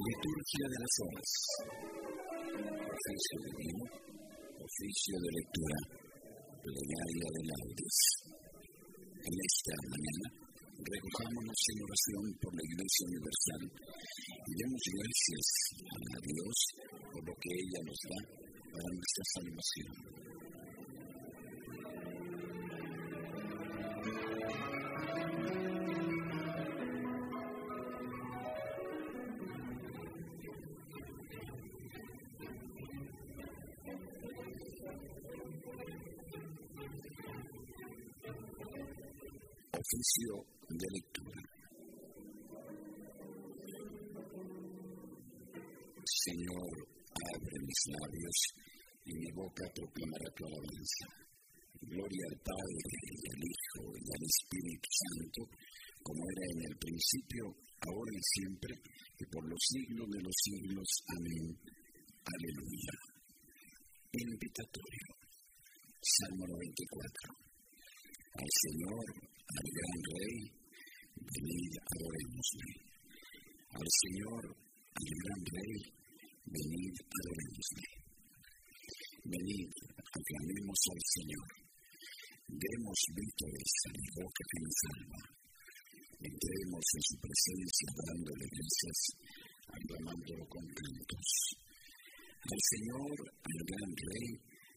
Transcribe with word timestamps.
Liturgia 0.00 0.64
de 0.64 0.78
las 0.80 0.94
horas. 1.04 1.30
Oficio 2.56 3.36
divino, 3.52 3.84
oficio 4.56 5.14
de 5.20 5.28
lectura, 5.28 5.78
plegaria 6.64 7.28
de 7.36 7.42
laudes. 7.44 7.96
En 9.28 9.36
esta 9.44 9.76
mañana 9.92 10.26
recojámonos 10.80 11.60
en 11.68 11.78
oración 11.84 12.24
por 12.40 12.52
la 12.56 12.64
Iglesia 12.64 13.04
Universal 13.12 13.62
y 14.48 14.52
demos 14.56 14.84
gracias 14.88 15.46
a 15.84 16.16
Dios 16.24 16.56
por 17.12 17.20
lo 17.20 17.34
que 17.36 17.52
ella 17.60 17.80
nos 17.84 18.00
da 18.08 18.20
para 18.72 18.88
nuestra 18.96 19.24
salvación. 19.36 20.19
Oficio 39.90 40.46
de 40.70 40.86
lectura. 40.86 41.42
Señor, 46.06 46.74
abre 47.10 47.56
mis 47.66 47.82
labios 47.98 48.38
y 49.02 49.12
mi 49.18 49.30
boca 49.34 49.66
proclamará 49.74 50.30
tu 50.36 50.46
alabanza. 50.46 51.06
Gloria 51.82 52.24
al 52.30 52.38
Padre 52.38 52.86
y 53.02 53.22
al 53.34 53.42
Hijo 53.42 53.82
y 53.98 54.06
al 54.14 54.22
Espíritu 54.30 54.88
Santo, 54.94 55.40
como 56.06 56.22
era 56.22 56.44
en 56.54 56.60
el 56.70 56.76
principio, 56.78 57.44
ahora 57.82 58.12
y 58.14 58.22
siempre, 58.22 58.72
y 59.18 59.24
por 59.26 59.42
los 59.42 59.58
siglos 59.58 60.06
de 60.06 60.22
los 60.22 60.36
siglos. 60.38 60.88
Amén. 61.18 61.46
Aleluya. 62.30 62.94
Invitatorio. 64.14 65.08
Salmo 65.98 66.46
94. 66.46 67.34
Al 68.38 68.50
Señor, 68.54 69.29
al 69.50 69.66
gran 69.66 70.00
Rey, 70.14 70.36
venid, 71.18 71.72
adorémosle. 71.90 72.70
Al 73.74 73.88
Señor, 74.02 74.44
al 74.46 75.08
gran 75.22 75.42
Rey, 75.50 75.76
venid, 76.46 76.94
adorémosle. 77.18 77.88
Venid, 79.26 79.70
aclamemos 79.98 80.80
al 80.94 81.02
Señor. 81.16 81.48
Demos 82.46 82.98
vítores 83.14 83.72
a 83.86 83.90
mi 83.98 84.08
boca 84.22 84.42
que 84.50 84.58
me 84.62 84.72
salva. 84.82 85.22
Entremos 86.30 86.86
en 86.94 87.02
su 87.10 87.16
presencia 87.18 87.88
dándole 88.06 88.46
gracias, 88.54 88.98
aclamándolo 89.66 90.44
con 90.46 90.64
cantos. 90.78 91.28
Al 92.50 92.60
Señor, 92.70 93.16
al 93.18 93.60
gran 93.66 93.90
Rey, 93.98 94.28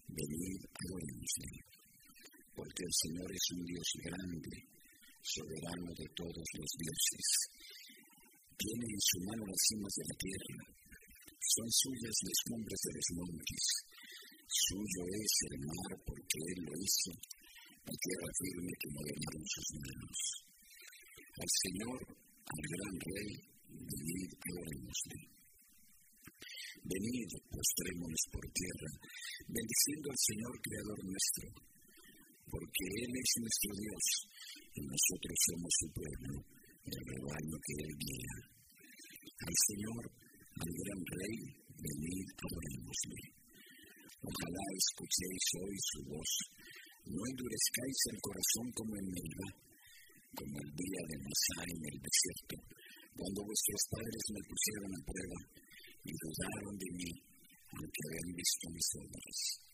venid, 0.08 0.60
adorémosle 0.82 1.73
porque 2.56 2.84
el 2.86 2.94
Señor 2.94 3.30
es 3.34 3.46
un 3.58 3.66
Dios 3.66 3.90
grande, 4.04 4.56
soberano 5.22 5.90
de 5.98 6.08
todos 6.16 6.48
los 6.58 6.72
dioses. 6.78 7.28
Tiene 8.58 8.86
en 8.86 9.02
su 9.02 9.18
mano 9.26 9.44
las 9.46 9.62
cimas 9.68 9.94
de 9.98 10.06
la 10.06 10.18
tierra, 10.18 10.64
son 11.44 11.70
suyas 11.70 12.16
las 12.24 12.40
cumbres 12.48 12.80
de 12.88 12.94
los 12.94 13.08
montes. 13.20 13.64
Suyo 14.48 15.04
es 15.12 15.34
el 15.52 15.60
mar 15.60 15.92
porque 16.06 16.40
Él 16.56 16.60
lo 16.64 16.74
hizo, 16.78 17.12
la 17.84 17.96
tierra 18.00 18.30
firme 18.38 18.72
que 18.80 18.94
modernaron 18.94 19.46
sus 19.50 19.68
manos. 19.82 20.20
Al 21.36 21.52
Señor, 21.68 22.00
al 22.48 22.64
gran 22.64 22.96
Rey, 23.02 23.32
venid, 23.76 24.30
adorémosle. 24.40 25.20
Venid, 26.86 27.30
postrémonos 27.50 28.24
por 28.32 28.44
tierra, 28.54 28.92
bendiciendo 29.48 30.08
al 30.12 30.20
Señor, 30.22 30.54
Creador 30.62 31.00
nuestro 31.04 31.73
porque 32.54 32.86
Él 33.02 33.12
es 33.18 33.30
nuestro 33.42 33.72
Dios 33.82 34.06
y 34.78 34.82
nosotros 34.86 35.38
somos 35.50 35.74
su 35.74 35.88
pueblo, 35.90 36.34
el 36.86 37.02
rebaño 37.02 37.58
que 37.66 37.76
Él 37.82 37.94
guía. 37.98 38.36
Al 39.42 39.56
Señor, 39.74 40.04
al 40.62 40.70
gran 40.70 41.02
Rey, 41.18 41.38
venid, 41.82 42.28
adorémosle. 42.46 43.22
Ojalá 44.22 44.66
escuchéis 44.70 45.46
hoy 45.66 45.76
su 45.82 46.00
voz, 46.14 46.32
no 47.10 47.22
endurezcáis 47.26 48.00
el 48.14 48.20
corazón 48.22 48.68
como 48.78 48.94
en 49.02 49.08
Melba, 49.10 49.50
como 50.38 50.56
el 50.62 50.72
día 50.78 51.02
de 51.10 51.18
Masá 51.26 51.60
en 51.66 51.82
el 51.90 51.98
desierto, 52.06 52.56
cuando 53.18 53.50
vuestros 53.50 53.82
padres 53.90 54.24
me 54.30 54.44
pusieron 54.46 54.90
a 54.94 55.06
prueba 55.10 55.40
y 56.06 56.12
dudaron 56.22 56.76
de 56.78 56.90
mí, 57.02 57.12
aunque 57.74 58.02
habían 58.06 58.30
visto 58.38 58.66
mis 58.70 58.90
obras. 59.02 59.73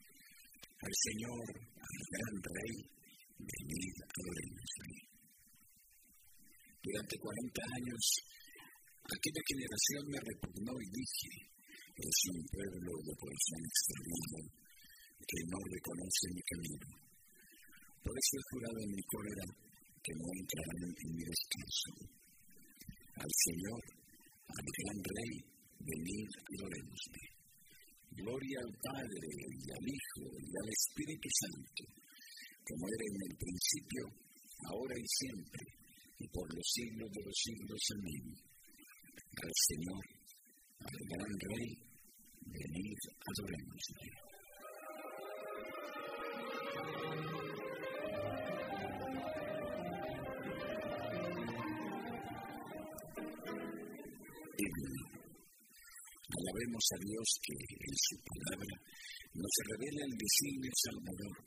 Al 0.80 0.96
Señor, 0.96 1.48
al 1.76 2.00
gran 2.08 2.36
Rey, 2.40 2.76
venid, 3.36 3.96
adorémosle. 4.00 4.96
Durante 6.80 7.16
40 7.20 7.62
años, 7.76 8.04
aquella 9.04 9.44
generación 9.44 10.04
me 10.08 10.20
repugnó 10.24 10.72
y 10.80 10.88
dije, 10.88 11.32
es 12.00 12.18
un 12.32 12.40
pueblo 12.48 12.92
de 13.04 13.14
corazón 13.20 13.62
extraviado 13.68 14.40
que 15.20 15.40
no 15.52 15.60
reconoce 15.68 16.26
mi 16.32 16.44
camino. 16.48 16.88
Por 18.00 18.16
eso 18.16 18.34
he 18.40 18.48
jurado 18.56 18.80
en 18.80 18.92
mi 18.96 19.04
cólera 19.04 19.46
que 20.00 20.14
no 20.16 20.28
entrarán 20.32 20.80
en 20.96 21.10
mi 21.12 21.24
descanso. 21.28 21.92
Al 23.20 23.32
Señor, 23.36 23.84
al 24.48 24.68
gran 24.80 25.00
Rey, 25.04 25.34
venid, 25.84 26.30
adorémosle. 26.56 27.39
Gloria 28.12 28.60
al 28.66 28.74
Padre 28.82 29.28
y 29.30 29.72
al 29.72 29.86
Hijo 29.88 30.26
y 30.40 30.52
al 30.58 30.70
Espíritu 30.70 31.30
Santo, 31.30 31.84
como 32.64 32.88
era 32.88 33.06
en 33.10 33.18
el 33.30 33.36
principio, 33.38 34.04
ahora 34.70 34.96
y 34.98 35.08
siempre, 35.08 35.64
y 36.20 36.28
por 36.28 36.48
los 36.54 36.68
siglos 36.68 37.10
de 37.12 37.24
los 37.24 37.38
siglos. 37.38 37.82
Amén. 37.96 38.26
Al 39.44 39.54
Señor, 39.68 40.04
al 40.80 40.98
gran 41.10 41.34
Rey, 41.50 41.70
venid, 42.46 43.00
adorémosle. 43.30 44.30
Alabemos 56.60 56.92
a 56.92 57.00
Dios 57.00 57.28
que 57.40 57.56
en 57.56 57.96
su 57.96 58.16
palabra 58.20 58.76
nos 59.32 59.54
revela 59.64 60.04
el 60.04 60.16
designio 60.20 60.74
salvador. 60.76 61.38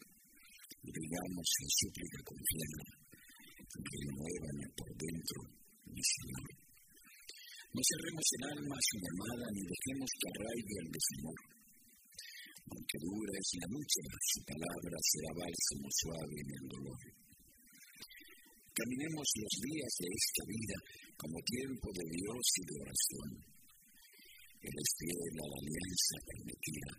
Digamos 0.88 1.48
en 1.60 1.68
súplica 1.68 2.20
confiada, 2.24 2.84
renuévame 3.76 4.66
por 4.72 4.88
dentro, 4.96 5.38
mi 5.84 6.00
Señor. 6.00 6.48
No 7.76 7.80
cerremos 7.84 8.24
el 8.24 8.44
alma 8.56 8.72
a 8.72 8.86
su 8.88 8.96
llamada 9.04 9.46
ni 9.52 9.62
dejemos 9.68 10.08
que 10.16 10.28
arraigue 10.32 10.76
el 10.80 10.88
Señor. 10.96 11.40
Aunque 12.72 12.96
dura 13.04 13.34
es 13.36 13.50
la 13.60 13.68
lucha, 13.68 14.04
su 14.16 14.40
palabra 14.48 14.96
será 14.96 15.30
bálsamo 15.36 15.88
suave 15.92 16.36
en 16.40 16.50
el 16.56 16.64
dolor. 16.72 17.00
Caminemos 18.72 19.28
los 19.28 19.54
días 19.60 19.92
de 19.92 20.08
esta 20.08 20.42
vida 20.48 20.76
como 21.20 21.36
tiempo 21.44 21.88
de 22.00 22.06
Dios 22.16 22.44
y 22.56 22.62
de 22.64 22.76
oración 22.80 23.51
Eres 24.62 24.90
fiel 24.94 25.34
a 25.42 25.46
la 25.50 25.58
alianza 25.58 26.16
prometida. 26.22 26.90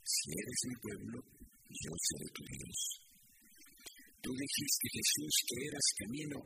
Si 0.00 0.32
eres 0.32 0.60
mi 0.64 0.76
pueblo, 0.80 1.18
yo 1.68 1.92
seré 1.92 2.26
tu 2.32 2.42
Dios. 2.48 2.78
Tú 4.24 4.30
dijiste, 4.32 4.84
Jesús, 4.96 5.34
que 5.44 5.56
eras 5.68 5.86
camino 6.00 6.38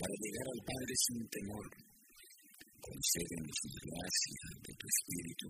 para 0.00 0.14
llegar 0.16 0.48
al 0.48 0.62
Padre 0.64 0.94
sin 0.96 1.20
temor. 1.28 1.68
Concédenos 2.80 3.58
la 3.68 3.80
gracia 3.84 4.44
de 4.64 4.72
tu 4.74 4.86
Espíritu 4.88 5.46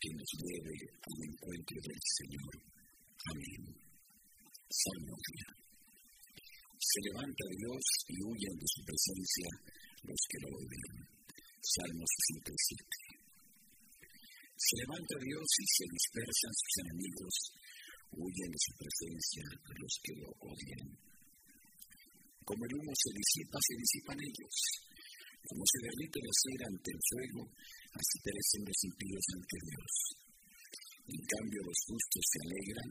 que 0.00 0.10
nos 0.16 0.30
lleve 0.38 0.76
al 1.02 1.18
encuentro 1.28 1.76
del 1.82 2.00
Señor. 2.14 2.54
Amén. 3.34 3.62
Salmo 4.70 5.16
Se 6.78 7.00
levanta 7.10 7.44
Dios 7.58 7.84
y 8.08 8.16
huyen 8.22 8.54
de 8.54 8.68
su 8.70 8.80
presencia 8.86 9.48
los 10.04 10.20
que 10.30 10.38
lo 10.40 10.48
odian. 10.56 10.96
Salmo 11.60 12.04
67. 12.06 13.03
Se 14.54 14.74
levanta 14.86 15.18
Dios 15.18 15.48
y 15.58 15.66
se 15.66 15.84
dispersan 15.90 16.54
sus 16.54 16.74
enemigos, 16.86 17.34
huyen 18.14 18.50
de 18.54 18.60
su 18.62 18.72
presencia 18.78 19.44
los 19.74 19.92
que 19.98 20.14
lo 20.14 20.30
odian. 20.46 20.88
Como 22.46 22.62
el 22.62 22.74
humo 22.78 22.92
se 22.94 23.10
disipa, 23.10 23.58
se 23.58 23.74
disipan 23.74 24.18
ellos. 24.22 24.56
Como 25.44 25.62
se 25.66 25.78
derrite 25.84 26.18
la 26.22 26.34
cera 26.38 26.66
ante 26.70 26.90
el 26.94 27.02
fuego, 27.02 27.42
así 27.98 28.16
perecen 28.22 28.62
los 28.64 28.80
impíos 28.84 29.26
ante 29.34 29.56
Dios. 29.64 29.92
En 31.04 31.22
cambio, 31.28 31.60
los 31.66 31.78
justos 31.84 32.24
se 32.24 32.40
alegran, 32.46 32.90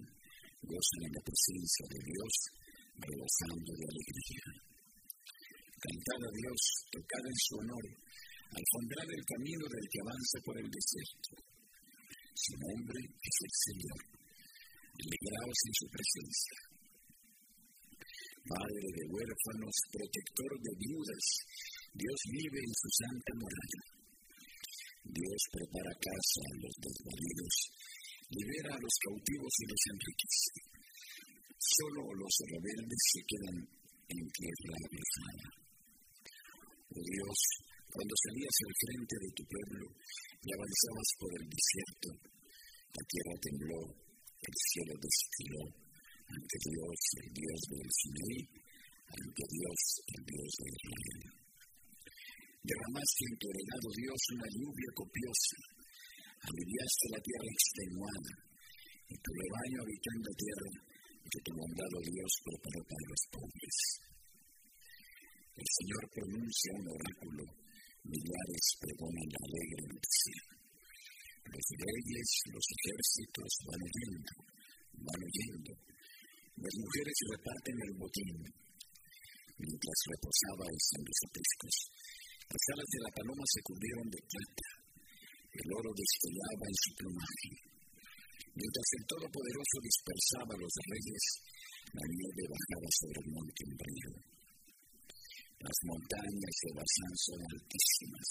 gozan 0.67 1.01
en 1.07 1.13
la 1.15 1.23
presencia 1.25 1.85
de 1.89 1.99
Dios, 2.05 2.33
rebosando 3.01 3.71
de 3.73 3.85
alegría. 3.87 4.45
Cantad 5.79 6.21
a 6.27 6.31
Dios, 6.37 6.61
tocad 6.91 7.23
en 7.25 7.39
su 7.39 7.53
honor, 7.57 7.85
alfombrar 8.51 9.07
el 9.09 9.23
camino 9.25 9.65
del 9.65 9.85
que 9.89 10.01
avanza 10.05 10.37
por 10.45 10.55
el 10.59 10.69
desierto. 10.69 11.52
Su 12.43 12.59
nombre 12.59 12.99
es 12.99 13.35
el 13.39 13.53
Señor. 13.55 13.99
Alegraos 14.03 15.59
en 15.63 15.73
su 15.79 15.87
presencia. 15.87 16.59
Padre 18.43 18.83
de 18.83 19.03
huérfanos, 19.07 19.75
protector 19.87 20.51
de 20.59 20.73
viudas, 20.75 21.25
Dios 21.95 22.19
vive 22.35 22.59
en 22.59 22.73
su 22.75 22.89
santa 22.99 23.31
morada. 23.39 23.81
Dios 25.07 25.39
prepara 25.55 25.95
casa 25.95 26.41
a 26.43 26.59
los 26.59 26.75
desvalidos, 26.83 27.55
libera 28.27 28.75
a 28.75 28.83
los 28.83 28.95
cautivos 29.07 29.53
y 29.63 29.65
los 29.71 29.81
enriquece. 29.95 30.53
Solo 31.63 32.11
los 32.11 32.33
rebeldes 32.43 33.01
se 33.07 33.21
quedan 33.23 33.57
en 34.19 34.23
tierra 34.35 34.75
lejana. 34.91 35.47
Oh 36.91 37.03
Dios, 37.07 37.39
cuando 37.87 38.13
salías 38.19 38.57
al 38.67 38.75
frente 38.83 39.15
de 39.15 39.31
tu 39.31 39.43
pueblo 39.47 39.85
y 40.43 40.47
avanzabas 40.51 41.09
por 41.23 41.31
el 41.39 41.45
desierto, 41.47 42.32
la 42.93 43.03
tierra 43.09 43.35
tembló, 43.41 43.81
el 43.89 44.55
cielo 44.69 44.93
destiló 45.01 45.63
ante 46.29 46.57
Dios, 46.61 46.97
el 47.25 47.29
Dios 47.33 47.59
del 47.73 47.89
Sinaí, 47.89 48.41
ante 49.09 49.43
Dios, 49.49 49.79
el 50.13 50.21
Dios 50.29 50.49
de 50.61 50.65
Israel. 50.73 51.21
Derramaste 52.63 53.21
en 53.27 53.35
tu 53.41 53.45
heredado 53.49 53.87
Dios 53.97 54.19
una 54.37 54.49
lluvia 54.53 54.89
copiosa, 54.93 55.59
aliviaste 56.45 57.05
la 57.11 57.21
tierra 57.25 57.49
extenuada, 57.49 58.33
y 59.09 59.15
tu 59.19 59.29
rebaño 59.33 59.77
habitando 59.83 60.29
tierra 60.37 60.73
que 61.33 61.39
tu 61.41 61.51
bondado 61.57 61.97
Dios 61.97 62.31
preparó 62.45 62.79
para 62.85 63.05
los 63.09 63.21
pobres. 63.33 63.77
El 65.57 65.67
Señor 65.81 66.03
pronuncia 66.13 66.77
un 66.77 66.87
oráculo 66.93 67.43
millares 68.05 68.65
pregonan 68.79 69.29
la 69.33 69.41
alegre 69.49 69.83
noticia. 69.87 70.62
Los 71.43 71.65
reyes, 71.75 72.29
los 72.53 72.65
ejércitos 72.75 73.51
van 73.67 73.81
oyendo, 73.83 74.33
van 75.03 75.21
oyendo. 75.23 75.71
Las 76.55 76.75
mujeres 76.79 77.17
reparten 77.33 77.77
el 77.83 77.93
botín. 77.99 78.37
Mientras 79.57 79.99
reposabais 80.11 80.85
en 80.97 81.03
los 81.03 81.19
apriscos, 81.29 81.75
las 82.49 82.63
alas 82.73 82.89
de 82.93 83.01
la 83.03 83.11
paloma 83.15 83.45
se 83.47 83.61
cubrieron 83.63 84.07
de 84.09 84.21
plata. 84.23 84.69
El 85.53 85.67
oro 85.77 85.91
destellaba 85.93 86.65
en 86.65 86.77
su 86.81 86.91
plumaje. 86.97 87.51
Mientras 88.53 88.87
el 88.97 89.03
Todopoderoso 89.09 89.77
dispersaba 89.81 90.51
a 90.53 90.61
los 90.61 90.73
reyes, 90.89 91.23
la 91.93 92.05
nieve 92.05 92.43
bajaba 92.49 92.89
sobre 92.89 93.19
el 93.21 93.29
monte 93.33 93.61
umbrío. 93.65 94.11
Las 95.63 95.77
montañas 95.89 96.55
de 96.61 96.71
Bazán 96.73 97.15
son 97.17 97.39
altísimas. 97.39 98.29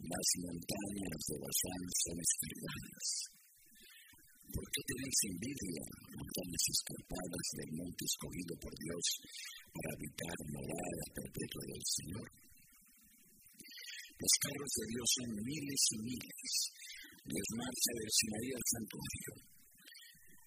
Las 0.00 0.28
montañas 0.40 1.20
de 1.28 1.36
Bazán 1.36 1.84
son 2.00 2.16
estreladas. 2.16 3.08
¿Por 4.48 4.64
qué 4.72 4.80
tenéis 4.88 5.20
envidia, 5.28 5.84
montañas 6.16 6.64
escarpadas 6.72 7.46
del 7.60 7.70
monte 7.76 8.02
escogido 8.08 8.52
por 8.56 8.72
Dios 8.72 9.04
para 9.68 9.92
habitar 9.92 10.36
morada 10.48 11.04
perpetua 11.12 11.64
del 11.68 11.84
Señor? 11.84 12.28
Los 14.16 14.34
carros 14.40 14.72
de 14.80 14.84
Dios 14.96 15.08
son 15.12 15.30
miles 15.44 15.82
y 15.92 15.98
miles. 16.08 16.52
Dios 17.28 17.48
marcha 17.52 17.92
del 17.92 18.12
Sinaí 18.16 18.50
al 18.56 18.66
santuario. 18.72 19.32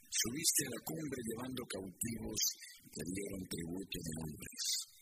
Subiste 0.09 0.61
a 0.65 0.73
la 0.73 0.81
cumbre 0.89 1.21
llevando 1.21 1.61
cautivos 1.69 2.41
que 2.81 3.03
dieron 3.13 3.41
tributo 3.45 3.97
de 4.01 4.13
hombres 4.25 4.94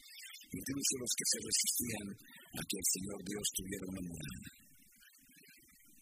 incluso 0.53 0.93
los 1.01 1.13
que 1.17 1.27
se 1.27 1.39
resistían 1.41 2.07
a 2.53 2.61
que 2.61 2.77
el 2.77 2.87
Señor 2.93 3.19
Dios 3.25 3.45
tuviera 3.57 3.85
una 3.89 4.03
morada. 4.05 4.49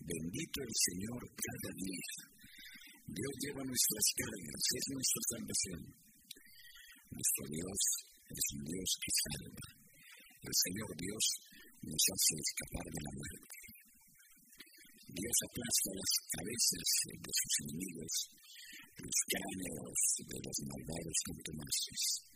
Bendito 0.01 0.57
el 0.59 0.75
Señor 0.75 1.21
cada 1.23 1.69
día. 1.77 2.09
Dios 3.11 3.33
lleva 3.43 3.63
nuestras 3.63 4.05
cargas, 4.17 4.63
es 4.75 4.85
nuestra 4.91 5.23
salvación. 5.31 5.81
Nuestro 7.11 7.43
Dios 7.47 7.79
es 8.31 8.45
un 8.55 8.63
Dios 8.65 8.89
que 8.99 9.11
salva. 9.11 9.65
El 10.41 10.55
Señor 10.55 10.89
Dios 10.95 11.23
nos 11.85 12.03
hace 12.11 12.33
escapar 12.39 12.87
de 12.87 13.01
la 13.03 13.13
muerte. 13.13 13.57
Dios 15.11 15.37
aplasta 15.43 15.89
las 15.91 16.11
cabezas 16.31 16.87
de 17.19 17.33
sus 17.35 17.53
enemigos, 17.67 18.13
los 18.95 19.17
cráneos 19.27 19.99
de 20.23 20.37
los 20.39 20.57
malvados 20.71 21.17
contumaces. 21.27 22.30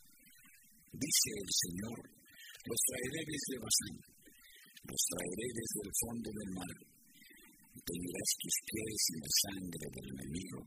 Dice 0.95 1.31
el 1.35 1.51
Señor, 1.51 1.99
los 2.07 2.79
traeré 2.87 3.21
desde 3.27 3.59
Basán, 3.59 3.95
los 4.87 5.01
traeré 5.11 5.47
desde 5.51 5.81
el 5.83 5.93
fondo 5.99 6.29
del 6.31 6.51
mar. 6.55 6.75
Tendrás 7.83 8.29
tus 8.39 8.55
pies 8.63 9.01
en 9.11 9.19
la 9.19 9.31
sangre 9.43 9.85
del 9.91 10.07
enemigo, 10.15 10.59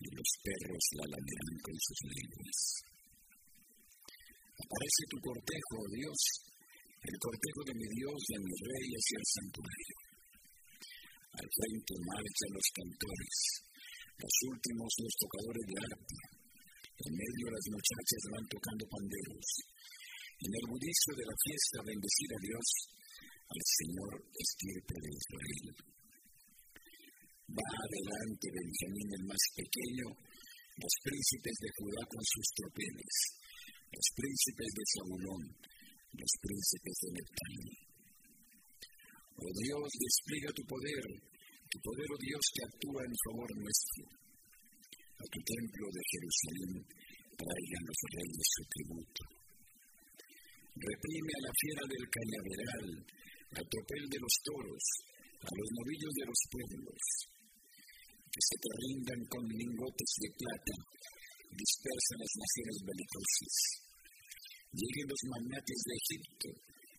y 0.00 0.06
los 0.16 0.30
perros 0.40 0.84
la 0.96 1.04
lamerán 1.12 1.56
con 1.60 1.76
sus 1.76 2.00
lenguas. 2.08 2.58
Aparece 4.64 5.02
tu 5.12 5.18
cortejo, 5.20 5.74
oh 5.76 5.90
Dios, 5.92 6.20
el 7.04 7.16
cortejo 7.20 7.60
de 7.68 7.74
mi 7.76 7.88
Dios 8.00 8.16
de 8.32 8.38
mi 8.40 8.54
Rey 8.64 8.88
hacia 8.96 9.18
el 9.20 9.28
santuario. 9.28 9.96
Al 11.36 11.48
frente 11.52 11.92
marchan 12.08 12.52
los 12.56 12.68
cantores, 12.72 13.36
los 14.24 14.34
últimos 14.56 14.90
los 15.04 15.14
tocadores 15.20 15.64
de 15.68 15.76
arpa, 15.84 16.39
en 17.00 17.14
medio 17.16 17.46
las 17.48 17.66
muchachas 17.72 18.22
van 18.28 18.46
tocando 18.52 18.84
panderos. 18.92 19.48
En 20.40 20.52
el 20.52 20.66
budicio 20.68 21.12
de 21.16 21.24
la 21.24 21.36
fiesta, 21.40 21.76
bendecir 21.80 22.30
a 22.32 22.40
Dios, 22.44 22.66
al 23.50 23.62
Señor 23.64 24.12
estirpe 24.36 24.96
de 25.00 25.10
Israel. 25.10 25.66
Va 27.50 27.68
adelante 27.72 28.46
Benjamín 28.52 29.08
el 29.16 29.24
más 29.26 29.44
pequeño, 29.56 30.06
los 30.76 30.94
príncipes 31.02 31.56
de 31.60 31.70
Judá 31.76 32.02
con 32.04 32.24
sus 32.24 32.46
tropeles, 32.56 33.14
los 33.90 34.06
príncipes 34.14 34.70
de 34.70 34.84
Zabulón, 34.92 35.44
los 36.14 36.32
príncipes 36.40 36.96
de 37.00 37.08
Neptalí. 37.16 37.70
Oh 39.40 39.52
Dios, 39.56 39.88
despliega 39.88 40.52
tu 40.52 40.62
poder, 40.68 41.04
tu 41.72 41.78
poder, 41.80 42.08
oh 42.12 42.20
Dios, 42.20 42.44
que 42.54 42.64
actúa 42.68 43.00
en 43.08 43.16
favor 43.24 43.48
nuestro 43.56 44.29
a 45.20 45.24
tu 45.28 45.40
templo 45.44 45.86
de 45.92 46.02
Jerusalén 46.08 46.72
traigan 47.36 47.84
los 47.84 48.00
reyes 48.08 48.46
su 48.56 48.62
tributo. 48.72 49.22
Reprime 50.80 51.32
a 51.36 51.44
la 51.44 51.52
fiera 51.60 51.84
del 51.84 52.06
cañaveral, 52.08 52.86
al 53.60 53.66
tropel 53.68 54.04
de 54.08 54.20
los 54.20 54.34
toros, 54.40 54.84
a 55.44 55.50
los 55.52 55.68
novillos 55.76 56.14
de 56.16 56.24
los 56.24 56.40
pueblos, 56.48 57.02
que 58.32 58.42
se 58.48 58.56
te 58.64 58.70
rindan 58.80 59.20
con 59.28 59.44
lingotes 59.44 60.10
de 60.24 60.30
plata, 60.40 60.76
dispersan 61.52 62.18
las 62.24 62.34
naciones 62.40 62.78
belicosas. 62.80 63.54
Lleguen 64.72 65.08
los 65.10 65.22
magnates 65.26 65.80
de 65.84 65.94
Egipto, 66.00 66.48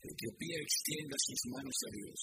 Etiopía 0.01 0.57
extienda 0.61 1.15
sus 1.17 1.41
manos 1.53 1.77
a 1.87 1.89
Dios. 1.93 2.21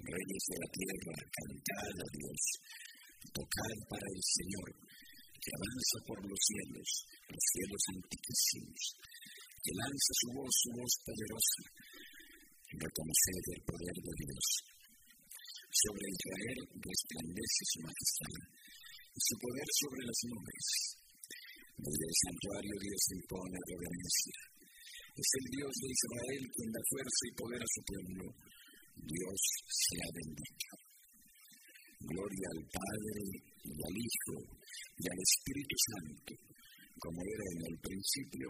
Reyes 0.00 0.44
de 0.48 0.56
la 0.58 0.68
tierra, 0.72 1.16
cantad 1.28 1.92
a 1.92 2.08
Dios, 2.10 2.40
Tocad 3.28 3.78
para 3.88 4.08
el 4.08 4.22
Señor, 4.24 4.68
que 5.40 5.52
avanza 5.52 5.96
por 6.08 6.18
los 6.24 6.40
cielos, 6.40 6.88
los 7.28 7.44
cielos 7.52 7.82
antiquísimos, 7.96 8.82
que 9.60 9.72
lanza 9.76 10.12
su 10.16 10.28
voz, 10.32 10.52
su 10.56 10.70
voz 10.72 10.92
poderosa. 11.04 11.62
Reconoced 12.70 13.44
el 13.56 13.62
poder 13.66 13.96
de 14.00 14.14
Dios. 14.24 14.46
Sobre 15.70 16.06
Israel 16.06 16.60
resplandece 16.80 17.62
su 17.66 17.78
majestad 17.82 18.36
y 19.10 19.20
su 19.20 19.34
poder 19.38 19.68
sobre 19.68 20.02
las 20.06 20.20
nubes. 20.26 20.66
Desde 21.76 22.06
el 22.08 22.16
santuario 22.24 22.74
Dios 22.80 23.02
impone 23.20 23.58
reverencia. 23.68 24.38
Es 25.20 25.28
el 25.40 25.46
Dios 25.50 25.72
de 25.76 25.88
Israel 25.92 26.42
quien 26.56 26.70
da 26.72 26.82
fuerza 26.88 27.22
y 27.28 27.36
poder 27.36 27.60
a 27.60 27.72
su 27.74 27.80
pueblo. 27.84 28.24
Dios 28.96 29.40
sea 29.68 30.08
bendito. 30.14 30.79
Gloria 32.00 32.48
al 32.56 32.64
Padre 32.64 33.20
y 33.60 33.76
al 33.76 33.96
Hijo 34.00 34.36
y 34.96 35.04
al 35.04 35.20
Espíritu 35.20 35.76
Santo, 35.76 36.32
como 36.96 37.20
era 37.20 37.46
en 37.52 37.62
el 37.72 37.76
principio, 37.80 38.48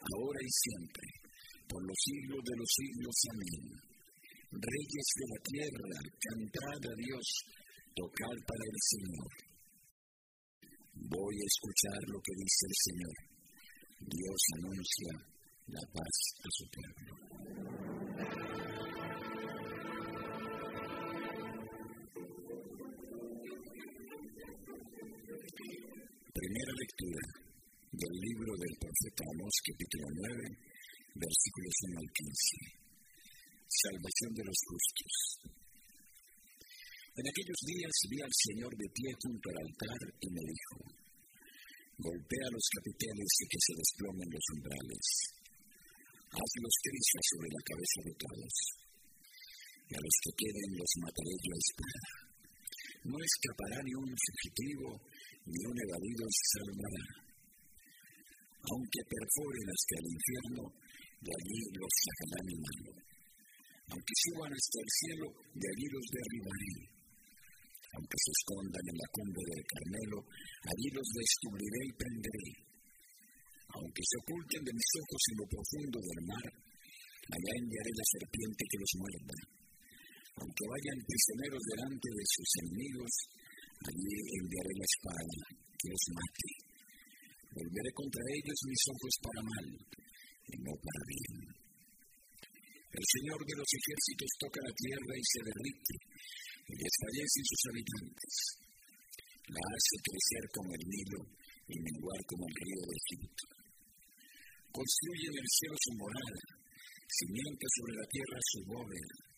ahora 0.00 0.40
y 0.44 0.52
siempre, 0.52 1.06
por 1.68 1.80
los 1.80 1.96
siglos 1.96 2.40
de 2.44 2.56
los 2.60 2.70
siglos. 2.76 3.16
Amén. 3.32 3.64
Reyes 4.52 5.08
de 5.16 5.26
la 5.30 5.40
tierra, 5.46 5.96
cantad 6.20 6.80
a 6.90 6.94
Dios, 6.96 7.26
tocad 7.94 8.36
para 8.44 8.64
el 8.68 8.78
Señor. 8.84 9.30
Voy 11.08 11.34
a 11.40 11.48
escuchar 11.48 12.00
lo 12.08 12.20
que 12.20 12.34
dice 12.36 12.66
el 12.68 12.76
Señor. 12.84 13.16
Dios 14.00 14.40
anuncia 14.60 15.12
la 15.66 15.84
paz 15.92 16.16
a 16.44 16.48
su 16.50 16.64
pueblo. 16.68 17.12
Lectura 27.00 27.24
del 27.92 28.14
libro 28.20 28.52
del 28.60 28.76
profeta 28.76 29.24
Amós, 29.32 29.56
capítulo 29.64 30.04
9, 30.20 30.36
versículos 31.16 31.74
1 31.88 31.96
al 31.96 32.10
15. 32.12 32.80
salvación 33.70 34.30
de 34.36 34.44
los 34.44 34.58
justos. 34.68 35.14
En 37.16 37.24
aquellos 37.24 37.60
días 37.64 37.94
vi 38.10 38.18
al 38.20 38.34
Señor 38.36 38.72
de 38.76 38.88
pie 38.92 39.10
junto 39.16 39.48
al 39.48 39.58
altar 39.64 40.00
y 40.20 40.28
me 40.28 40.44
dijo, 40.44 40.76
golpea 41.98 42.46
los 42.52 42.66
capiteles 42.68 43.30
y 43.40 43.46
que 43.48 43.60
se 43.64 43.74
desplomen 43.80 44.28
los 44.30 44.46
umbrales. 44.60 45.04
Haz 46.30 46.50
los 46.60 46.74
trizas 46.84 47.24
sobre 47.32 47.48
la 47.48 47.62
cabeza 47.64 48.00
de 48.04 48.14
todos. 48.20 48.54
Y 49.88 49.92
a 49.96 50.00
los 50.04 50.16
que 50.22 50.32
queden 50.36 50.70
los 50.78 50.90
mataré 51.02 51.34
yo 51.42 51.50
a 51.50 51.60
espada. 51.64 52.29
No 53.04 53.16
escapará 53.16 53.80
ni 53.80 53.94
un 53.96 54.12
fugitivo, 54.12 54.88
ni 55.46 55.60
un 55.64 55.76
evadido 55.76 56.24
se 56.28 56.44
salvará. 56.52 57.06
Aunque 58.60 59.00
perforen 59.08 59.66
hasta 59.72 59.94
el 59.96 60.06
infierno, 60.12 60.62
de 61.24 61.32
allí 61.32 61.60
los 61.80 61.92
sacarán 61.96 62.46
en 62.48 62.60
mano. 62.60 62.92
Aunque 63.88 64.14
suban 64.20 64.52
hasta 64.52 64.78
el 64.84 64.90
cielo, 65.00 65.26
de 65.56 65.66
allí 65.66 65.86
los 65.88 66.06
derribaré. 66.12 66.74
Aunque 67.96 68.18
se 68.20 68.30
escondan 68.36 68.84
en 68.86 68.96
la 69.00 69.08
cumbre 69.10 69.44
del 69.48 69.64
Carmelo, 69.64 70.18
allí 70.62 70.88
los 70.92 71.08
descubriré 71.10 71.80
y 71.88 71.98
prenderé. 71.98 72.50
Aunque 73.80 74.02
se 74.04 74.16
oculten 74.22 74.62
de 74.62 74.76
mis 74.76 74.90
ojos 75.00 75.22
en 75.30 75.36
lo 75.40 75.46
profundo 75.50 75.98
del 76.04 76.22
mar, 76.28 76.46
allá 77.32 77.52
enviaré 77.64 77.92
la 77.96 78.06
serpiente 78.12 78.62
que 78.68 78.78
los 78.78 78.92
muerda. 79.00 79.59
Aunque 80.40 80.64
vayan 80.72 80.98
prisioneros 81.04 81.62
delante 81.68 82.08
de 82.08 82.24
sus 82.24 82.50
enemigos, 82.64 83.12
allí 83.84 84.14
enviaré 84.40 84.72
la 84.72 84.88
espada 84.88 85.36
que 85.76 85.88
los 85.92 86.04
mate. 86.16 86.50
Volveré 87.52 87.90
contra 87.92 88.22
ellos 88.32 88.58
mis 88.64 88.82
ojos 88.88 89.14
para 89.20 89.42
mal 89.44 89.66
y 90.48 90.54
no 90.64 90.72
para 90.80 91.02
bien. 91.04 91.36
El 92.90 93.06
Señor 93.06 93.38
de 93.44 93.54
los 93.54 93.70
ejércitos 93.70 94.30
toca 94.40 94.60
la 94.66 94.74
tierra 94.74 95.14
y 95.14 95.24
se 95.28 95.40
derrite, 95.46 95.94
y 96.66 96.74
desfallecen 96.74 97.44
sus 97.46 97.62
habitantes. 97.70 98.34
La 99.46 99.62
hace 99.62 99.96
crecer 100.02 100.44
como 100.50 100.70
el 100.74 100.84
Nilo 100.88 101.22
y 101.70 101.74
menguar 101.78 102.20
como 102.26 102.44
el 102.48 102.56
río 102.64 102.82
de 102.82 102.96
Egipto. 102.96 103.44
Construye 104.72 105.26
en 105.26 105.38
el 105.38 105.48
cielo 105.50 105.76
su 105.78 105.92
morada, 105.98 106.42
cimienta 107.06 107.66
sobre 107.76 107.94
la 107.94 108.06
tierra 108.10 108.38
su 108.40 108.58
bóveda. 108.66 109.29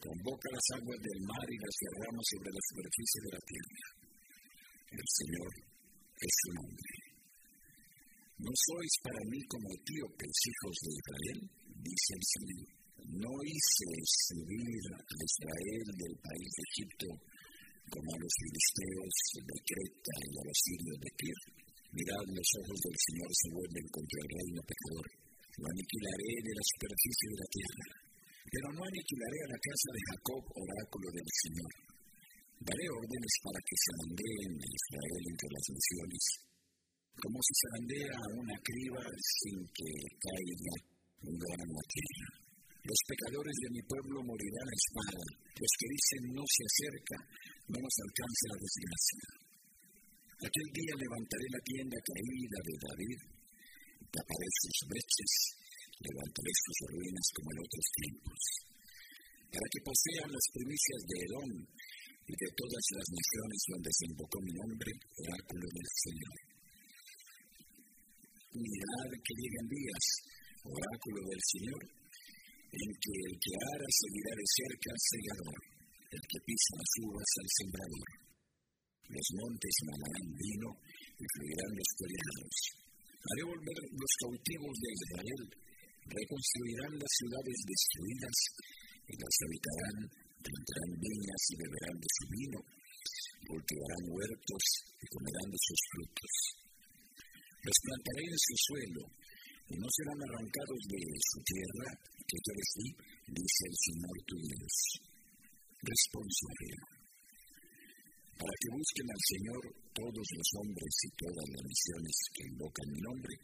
Convoca 0.00 0.48
las 0.48 0.66
aguas 0.80 0.96
del 0.96 1.20
mar 1.28 1.44
y 1.44 1.58
las 1.60 1.76
derrama 1.76 2.22
sobre 2.24 2.50
la 2.56 2.62
superficie 2.72 3.20
de 3.20 3.32
la 3.36 3.42
tierra. 3.44 3.86
El 4.96 5.06
Señor 5.06 5.52
es 6.16 6.34
su 6.40 6.50
nombre. 6.56 6.92
¿No 8.40 8.52
sois 8.56 8.94
para 9.04 9.22
mí 9.28 9.40
como 9.44 9.68
etíopes, 9.76 10.36
hijos 10.48 10.76
de 10.80 10.90
Israel? 10.96 11.38
Dice 11.84 12.10
el 12.16 12.24
Señor. 12.24 12.66
No 13.20 13.32
hice 13.44 13.90
subir 14.24 14.84
a 14.96 15.20
Israel 15.20 15.86
del 15.92 16.16
país 16.24 16.48
de 16.48 16.64
Egipto 16.72 17.08
como 17.92 18.08
a 18.08 18.20
los 18.24 18.32
filisteos 18.40 19.14
de 19.36 19.56
Creta 19.68 20.14
y 20.16 20.32
a 20.40 20.44
los 20.48 20.58
sirios 20.64 20.96
de 20.96 21.10
Kir. 21.20 21.40
Mirad, 21.92 22.26
los 22.32 22.48
ojos 22.64 22.78
del 22.88 22.98
Señor 23.04 23.30
se 23.36 23.48
vuelven 23.52 23.86
contra 23.92 24.18
el 24.24 24.30
reino 24.32 24.62
pecador. 24.64 25.06
Lo 25.60 25.64
aniquilaré 25.68 26.32
de 26.40 26.54
la 26.56 26.64
superficie 26.64 27.26
de 27.28 27.38
la 27.44 27.48
tierra. 27.52 28.09
Pero 28.50 28.66
no 28.74 28.82
aniquilaré 28.82 29.38
a 29.46 29.52
la 29.54 29.60
casa 29.62 29.88
de 29.94 30.02
Jacob, 30.10 30.42
oráculo 30.58 31.06
del 31.14 31.30
Señor. 31.30 31.72
Daré 32.60 32.84
órdenes 32.90 33.34
para 33.46 33.60
que 33.62 33.76
se 33.78 33.90
andeen 34.02 34.52
en 34.58 34.72
Israel 34.74 35.22
entre 35.30 35.48
las 35.54 35.66
naciones 35.70 36.50
como 37.20 37.38
se 37.44 37.68
bandea 37.76 38.16
a 38.16 38.32
una 38.32 38.56
criba 38.64 39.04
sin 39.20 39.60
que 39.76 39.92
caiga 40.16 40.74
un 41.20 41.36
gran 41.36 41.68
tierra. 41.84 42.28
Los 42.80 43.00
pecadores 43.04 43.56
de 43.60 43.70
mi 43.76 43.82
pueblo 43.84 44.24
morirán 44.24 44.68
a 44.72 44.78
espada, 44.80 45.20
los 45.20 45.72
que 45.76 45.86
dicen 45.92 46.22
no 46.32 46.44
se 46.48 46.64
acerca, 46.64 47.16
no 47.68 47.76
nos 47.76 47.96
alcance 48.00 48.44
la 48.48 48.58
desgracia. 48.64 49.24
Aquel 50.40 50.68
día 50.72 50.94
levantaré 50.96 51.46
la 51.52 51.60
tienda 51.60 51.98
caída 52.00 52.58
de 52.64 52.74
David, 52.80 53.20
taparé 54.08 54.48
sus 54.64 54.76
brechas, 54.88 55.32
levantaré 56.00 56.52
sus 56.56 56.78
ruinas 56.90 57.26
como 57.36 57.48
en 57.52 57.58
otros 57.60 57.86
tiempos, 58.00 58.40
para 59.52 59.66
que 59.68 59.84
posean 59.84 60.30
las 60.32 60.46
primicias 60.56 61.00
de 61.04 61.16
Edom 61.28 61.52
y 62.30 62.34
de 62.34 62.50
todas 62.56 62.84
las 62.96 63.08
naciones 63.10 63.60
donde 63.68 63.90
se 63.92 64.06
invocó 64.08 64.36
mi 64.40 64.52
nombre, 64.56 64.90
oráculo 65.20 65.66
del 65.68 65.90
Señor 65.90 66.50
mirad 68.58 69.10
que 69.14 69.34
llegan 69.38 69.68
días, 69.70 70.04
oráculo 70.66 71.20
del 71.22 71.42
Señor, 71.54 71.82
en 72.70 72.90
que 72.98 73.14
el 73.30 73.34
que 73.38 73.54
ara 73.54 73.88
seguirá 73.90 74.32
de 74.34 74.46
cerca 74.46 74.88
al 74.90 75.02
segador, 75.06 75.58
el 76.10 76.22
que 76.26 76.38
pisa 76.42 76.72
las 76.74 76.92
uvas 77.06 77.30
al 77.38 77.50
sembrador. 77.50 78.08
Los 79.10 79.26
montes 79.38 79.74
malarán 79.86 80.28
vino 80.34 80.70
y 81.18 81.24
fluirán 81.34 81.72
los 81.74 81.90
collados. 81.98 82.56
Haré 83.20 83.42
volver 83.42 83.78
los 83.90 84.12
cautivos 84.22 84.74
de 84.80 84.90
Israel, 84.98 85.42
reconstruirán 86.10 86.92
las 86.98 87.12
ciudades 87.14 87.58
destruidas 87.66 88.36
y 89.06 89.14
las 89.14 89.34
habitarán, 89.46 89.96
plantarán 90.42 90.92
viñas 90.98 91.42
y 91.50 91.54
beberán 91.56 91.96
de 91.98 92.10
su 92.10 92.24
vino, 92.30 92.58
cultivarán 93.46 94.04
huertos 94.10 94.64
y 94.98 95.04
comerán 95.06 95.48
de 95.50 95.60
sus 95.60 95.80
frutos 95.90 96.60
los 97.60 97.76
plantaré 97.84 98.24
en 98.24 98.40
su 98.40 98.56
suelo, 98.56 99.02
y 99.68 99.74
no 99.76 99.88
serán 99.92 100.20
arrancados 100.24 100.80
de 100.88 101.00
su 101.20 101.38
tierra, 101.44 101.88
que 102.24 102.38
yo 102.40 102.52
les 102.56 102.70
di, 102.80 102.88
dice 103.36 103.62
el 103.68 103.76
Señor 103.76 104.16
tu 104.24 104.36
Dios. 104.40 104.74
Responsable. 105.80 106.74
Para 108.40 108.54
que 108.56 108.68
busquen 108.72 109.08
al 109.12 109.24
Señor 109.28 109.62
todos 109.92 110.26
los 110.32 110.48
hombres 110.56 110.94
y 111.04 111.08
todas 111.20 111.46
las 111.52 111.62
naciones 111.68 112.16
que 112.32 112.42
invocan 112.48 112.88
mi 112.88 113.00
nombre, 113.04 113.34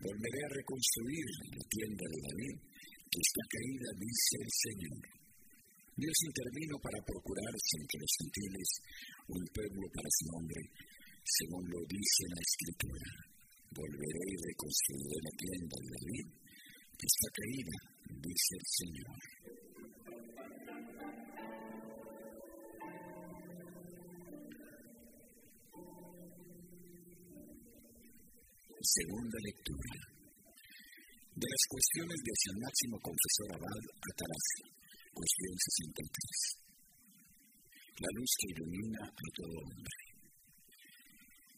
volveré 0.00 0.40
a 0.44 0.54
reconstruir 0.56 1.26
la 1.56 1.64
tienda 1.68 2.04
de 2.04 2.20
David, 2.26 2.56
que 3.10 3.20
está 3.20 3.42
caída, 3.48 3.88
dice 3.96 4.34
el 4.42 4.52
Señor. 4.52 5.02
Dios 5.96 6.16
intervino 6.28 6.76
para 6.84 7.00
procurarse 7.08 7.72
entre 7.80 8.00
los 8.04 8.12
gentiles 8.20 8.68
un 9.32 9.42
pueblo 9.48 9.84
para 9.96 10.10
su 10.12 10.24
nombre, 10.28 10.60
según 11.24 11.64
lo 11.72 11.80
dice 11.88 12.22
la 12.28 12.42
Escritura. 12.44 13.08
Volveré 13.72 14.24
y 14.28 14.36
reconstruiré 14.36 15.16
la 15.24 15.32
tienda 15.40 15.76
de 15.80 15.90
David, 15.96 16.26
que 17.00 17.06
está 17.08 17.28
caída, 17.32 17.76
dice 18.20 18.52
el 18.60 18.66
Señor. 18.68 19.55
Segunda 28.86 29.34
lectura. 29.42 29.98
De 31.34 31.42
las 31.42 31.64
cuestiones 31.66 32.22
de 32.22 32.34
San 32.38 32.54
Máximo 32.62 32.94
Confesor 33.02 33.58
Abad 33.58 33.82
Atarasio, 33.82 34.66
cuestión 35.10 35.54
63. 35.58 37.98
La 37.98 38.10
luz 38.14 38.30
que 38.38 38.54
ilumina 38.54 39.02
a 39.10 39.28
todo 39.34 39.58
hombre. 39.58 39.98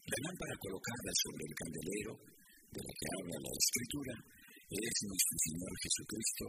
La 0.09 0.17
lámpara 0.25 0.57
colocada 0.57 1.11
sobre 1.21 1.45
el 1.45 1.53
candelero, 1.53 2.13
de 2.73 2.81
la 2.81 2.93
que 2.97 3.07
habla 3.13 3.45
la 3.45 3.53
Escritura, 3.61 4.15
es 4.65 4.95
nuestro 5.05 5.35
Señor 5.37 5.73
Jesucristo, 5.85 6.45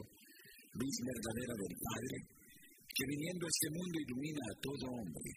luz 0.80 0.96
verdadera 1.04 1.54
del 1.60 1.76
Padre, 1.76 2.18
que 2.88 3.04
viniendo 3.04 3.44
a 3.44 3.52
este 3.52 3.68
mundo 3.68 4.00
ilumina 4.00 4.42
a 4.48 4.58
todo 4.64 4.96
hombre. 4.96 5.30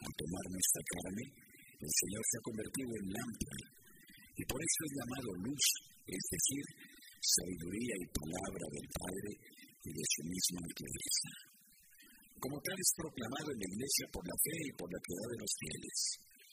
Al 0.00 0.12
tomar 0.16 0.44
nuestra 0.48 0.80
carne, 0.88 1.24
el 1.84 1.92
Señor 2.00 2.24
se 2.24 2.36
ha 2.40 2.46
convertido 2.48 2.90
en 2.96 3.06
lámpara, 3.12 3.79
y 4.36 4.42
por 4.44 4.60
eso 4.60 4.80
es 4.86 4.92
llamado 4.94 5.30
luz, 5.46 5.64
es 6.06 6.24
decir, 6.30 6.64
sabiduría 7.20 7.94
y 8.00 8.06
palabra 8.12 8.66
del 8.70 8.88
Padre 8.90 9.30
y 9.86 9.90
de 9.90 10.04
su 10.04 10.22
misma 10.26 10.60
naturaleza. 10.64 11.30
Como 12.40 12.56
tal 12.60 12.76
es 12.78 12.90
proclamado 12.96 13.48
en 13.52 13.60
la 13.60 13.68
Iglesia 13.68 14.06
por 14.12 14.24
la 14.24 14.36
fe 14.40 14.56
y 14.64 14.72
por 14.76 14.88
la 14.88 15.00
piedad 15.04 15.28
de 15.28 15.40
los 15.44 15.52
fieles 15.60 15.98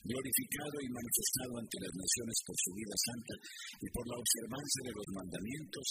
glorificado 0.04 0.76
y 0.78 0.88
manifestado 0.94 1.52
ante 1.58 1.76
las 1.82 1.94
naciones 1.98 2.38
por 2.46 2.56
su 2.56 2.70
vida 2.72 2.96
santa 2.96 3.34
y 3.82 3.88
por 3.90 4.04
la 4.06 4.16
observancia 4.16 4.82
de 4.86 4.94
los 4.94 5.08
mandamientos, 5.10 5.86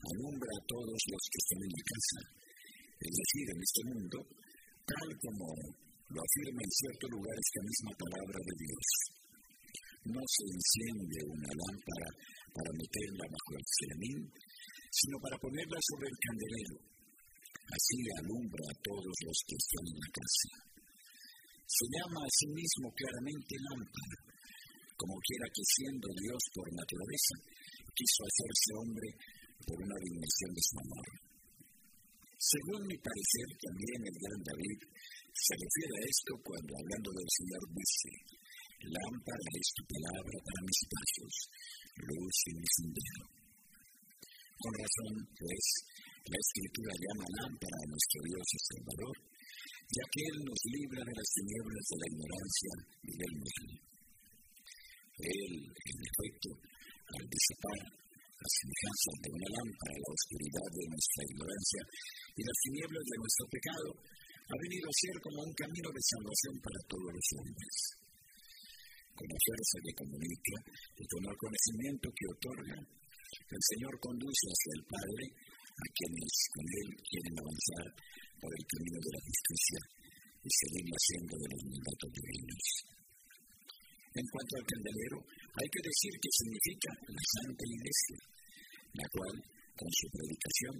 alumbra 0.00 0.52
a 0.54 0.66
todos 0.70 1.00
los 1.10 1.22
que 1.28 1.40
están 1.44 1.60
en 1.66 1.72
la 1.74 1.84
casa, 1.84 2.20
es 3.00 3.14
decir, 3.20 3.46
en 3.50 3.60
este 3.60 3.82
mundo, 3.90 4.16
tal 4.86 5.08
como 5.18 5.46
lo 6.14 6.20
afirma 6.22 6.60
en 6.62 6.72
cierto 6.72 7.06
lugar 7.10 7.36
esta 7.36 7.62
misma 7.66 7.92
palabra 8.00 8.38
de 8.38 8.54
Dios. 8.64 8.86
No 10.10 10.22
se 10.26 10.44
enciende 10.50 11.18
una 11.26 11.52
lámpara 11.54 12.08
para 12.50 12.70
meterla 12.74 13.24
bajo 13.30 13.50
el 13.54 13.66
ceramín, 13.66 14.20
sino 14.90 15.16
para 15.22 15.38
ponerla 15.38 15.78
sobre 15.78 16.06
el 16.10 16.18
candelero. 16.18 16.76
Así 17.70 17.96
alumbra 18.18 18.64
a 18.66 18.78
todos 18.82 19.14
los 19.22 19.38
que 19.46 19.54
están 19.54 19.84
en 19.86 19.98
la 20.02 20.10
casa 20.10 20.70
se 21.70 21.86
llama 21.86 22.18
a 22.18 22.34
sí 22.34 22.50
mismo 22.50 22.90
claramente 22.90 23.54
lámpara, 23.62 24.18
como 24.98 25.14
quiera 25.22 25.46
que 25.54 25.62
siendo 25.62 26.08
Dios 26.18 26.42
por 26.50 26.66
naturaleza, 26.66 27.34
quiso 27.94 28.26
hacerse 28.26 28.70
hombre 28.74 29.08
por 29.70 29.78
una 29.78 29.98
dimensión 30.02 30.50
de 30.50 30.66
su 30.66 30.74
amor. 30.82 31.06
Según 32.42 32.82
mi 32.90 32.98
parecer, 32.98 33.48
también 33.62 34.00
el 34.02 34.16
gran 34.18 34.40
David 34.42 34.80
se 35.30 35.54
refiere 35.54 35.94
a 35.94 36.06
esto 36.10 36.32
cuando 36.42 36.72
hablando 36.74 37.10
del 37.14 37.30
Señor 37.38 37.62
dice, 37.70 38.10
lámpara 38.88 39.48
es 39.52 39.68
tu 39.76 39.82
palabra 39.84 40.36
para 40.40 40.60
mis 40.64 40.80
pasos, 40.88 41.34
luz 42.00 42.36
en 42.48 42.56
mi 42.60 42.68
sendero. 42.70 43.24
Con 44.56 44.72
razón, 44.76 45.14
pues, 45.36 45.64
la 46.24 46.38
Escritura 46.40 46.92
llama 46.96 47.26
lámpara 47.40 47.76
a 47.80 47.90
nuestro 47.90 48.18
Dios 48.24 48.46
y 48.48 48.58
Salvador, 48.60 49.16
ya 49.90 50.04
que 50.12 50.22
Él 50.30 50.36
nos 50.44 50.60
libra 50.68 51.02
de 51.04 51.14
las 51.16 51.28
tinieblas 51.32 51.84
de 51.90 51.98
la 52.00 52.08
ignorancia 52.12 52.72
y 53.04 53.12
del 53.20 53.34
mal. 53.40 53.64
Él, 55.20 55.52
en 55.60 55.98
efecto, 56.00 56.48
al 57.10 57.24
disipar 57.28 57.80
las 58.40 58.52
semejanza 58.56 59.10
de 59.20 59.30
una 59.36 59.48
lámpara 59.52 59.96
la 60.00 60.12
oscuridad 60.16 60.68
de 60.72 60.84
nuestra 60.88 61.20
ignorancia 61.28 61.82
y 62.32 62.40
las 62.40 62.58
tinieblas 62.64 63.04
de 63.04 63.20
nuestro 63.20 63.44
pecado, 63.52 63.88
ha 64.48 64.56
venido 64.64 64.86
a 64.88 65.00
ser 65.04 65.16
como 65.20 65.38
un 65.44 65.52
camino 65.52 65.88
de 65.92 66.02
salvación 66.08 66.54
para 66.64 66.80
todos 66.88 67.10
los 67.12 67.28
hombres. 67.36 67.99
Con 69.20 69.28
la 69.28 69.44
fuerza 69.44 69.76
que 69.84 70.00
comunica 70.00 70.56
y 70.96 71.04
con 71.04 71.20
el 71.28 71.36
conocimiento 71.36 72.08
que 72.08 72.24
otorga, 72.24 72.78
el 72.80 73.62
Señor 73.68 73.92
conduce 74.00 74.48
hacia 74.48 74.72
el 74.80 74.84
Padre 74.88 75.24
a 75.76 75.86
quienes 75.92 76.32
con 76.56 76.64
Él 76.64 76.88
quieren 77.04 77.36
avanzar 77.36 77.86
por 78.40 78.48
el 78.48 78.64
camino 78.64 78.96
de 78.96 79.12
la 79.12 79.20
justicia 79.20 79.80
y 80.40 80.48
seguir 80.48 80.88
haciendo 80.88 81.36
de 81.36 81.48
los 81.52 81.62
mandatos 81.68 82.10
divinos. 82.16 82.64
En 84.16 84.26
cuanto 84.32 84.52
al 84.56 84.64
candelero, 84.72 85.18
hay 85.20 85.68
que 85.68 85.84
decir 85.84 86.12
que 86.16 86.32
significa 86.40 86.90
la 87.12 87.24
Santa 87.28 87.64
Iglesia, 87.68 88.18
la 89.04 89.06
cual, 89.12 89.36
con 89.76 89.90
su 90.00 90.06
predicación, 90.16 90.76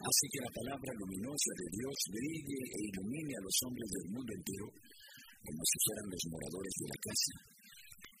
hace 0.00 0.24
que 0.32 0.40
la 0.40 0.52
palabra 0.56 0.90
luminosa 0.96 1.52
de 1.60 1.68
Dios 1.76 1.96
brille 2.08 2.56
e 2.56 2.78
ilumine 2.88 3.36
a 3.36 3.44
los 3.44 3.56
hombres 3.68 3.88
del 3.92 4.08
mundo 4.16 4.32
entero 4.32 4.66
como 5.44 5.60
si 5.60 5.76
fueran 5.84 6.08
los 6.08 6.24
moradores 6.32 6.74
de 6.80 6.88
la 6.88 6.98
casa, 7.02 7.34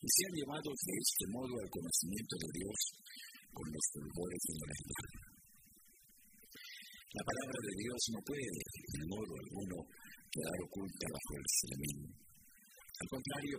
y 0.02 0.06
sean 0.06 0.34
llevados 0.34 0.76
de 0.82 0.94
este 0.98 1.24
modo 1.30 1.54
al 1.62 1.70
conocimiento 1.70 2.34
de 2.42 2.50
Dios 2.58 2.78
con 3.52 3.66
los 3.70 3.84
fulgores 3.92 4.42
de 4.48 4.54
la 4.58 4.66
verdad. 4.72 5.32
La 7.12 7.24
palabra 7.28 7.58
de 7.60 7.74
Dios 7.76 8.00
no 8.08 8.20
puede, 8.24 8.48
de 8.48 9.04
modo 9.04 9.32
alguno, 9.36 9.76
quedar 10.32 10.58
oculta 10.64 11.06
bajo 11.12 11.32
el 11.36 11.46
cielo. 11.60 12.08
Al 12.08 13.08
contrario, 13.12 13.58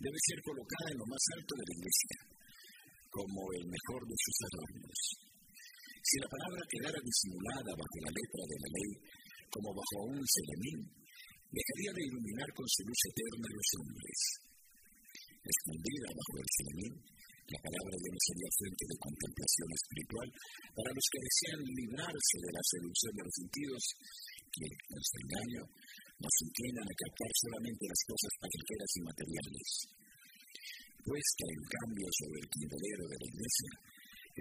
debe 0.00 0.18
ser 0.24 0.38
colocada 0.40 0.88
en 0.90 0.98
lo 1.04 1.06
más 1.12 1.24
alto 1.36 1.52
de 1.60 1.66
la 1.66 1.76
iglesia, 1.76 2.18
como 3.12 3.40
el 3.52 3.64
mejor 3.68 4.00
de 4.00 4.16
sus 4.16 4.36
adornos. 4.48 5.00
Si 6.06 6.16
la 6.22 6.30
palabra 6.30 6.62
quedara 6.72 7.00
disimulada 7.04 7.72
bajo 7.76 7.96
la 8.00 8.12
letra 8.16 8.42
de 8.48 8.58
la 8.64 8.70
ley, 8.80 8.90
como 9.50 9.74
bajo 9.76 9.96
un 10.06 10.22
selemín, 10.24 10.80
dejaría 11.52 11.92
de 11.92 12.06
iluminar 12.06 12.48
con 12.56 12.66
su 12.68 12.80
luz 12.86 13.00
eterna 13.12 13.44
a 13.44 13.56
los 13.60 13.70
hombres. 13.76 14.18
Escondida 15.46 16.08
bajo 16.10 16.34
el 16.42 16.50
selemín, 16.58 16.94
la 17.46 17.60
palabra 17.62 17.94
de 17.94 18.10
Dios 18.10 18.22
sería 18.26 18.50
fuente 18.58 18.84
de 18.90 18.98
contemplación 18.98 19.68
espiritual 19.70 20.28
para 20.74 20.90
los 20.90 21.06
que 21.06 21.22
desean 21.22 21.60
librarse 21.62 22.36
de 22.42 22.50
la 22.50 22.64
seducción 22.66 23.12
de 23.14 23.22
los 23.22 23.34
sentidos 23.38 23.82
que, 24.50 24.66
con 24.90 24.98
su 24.98 25.16
engaño, 25.22 25.62
nos 26.18 26.34
inclinan 26.42 26.86
a 26.90 26.98
captar 26.98 27.30
solamente 27.38 27.84
las 27.86 28.02
cosas 28.02 28.32
paqueteras 28.42 28.90
y 28.98 29.00
materiales. 29.06 29.68
Puesta 31.06 31.44
en 31.46 31.62
cambio 31.70 32.08
sobre 32.10 32.38
el 32.42 32.48
candelero 32.50 33.04
de 33.06 33.18
la 33.22 33.28
iglesia, 33.30 33.72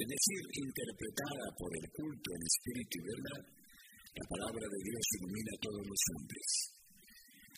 es 0.02 0.08
decir, 0.10 0.42
interpretada 0.66 1.46
por 1.62 1.70
el 1.78 1.86
culto 1.94 2.30
en 2.34 2.42
espíritu 2.42 2.94
y 2.98 3.06
verdad, 3.06 3.42
la 3.46 4.26
palabra 4.34 4.66
de 4.66 4.80
Dios 4.82 5.06
ilumina 5.22 5.52
a 5.54 5.62
todos 5.62 5.84
los 5.86 6.02
hombres. 6.18 6.50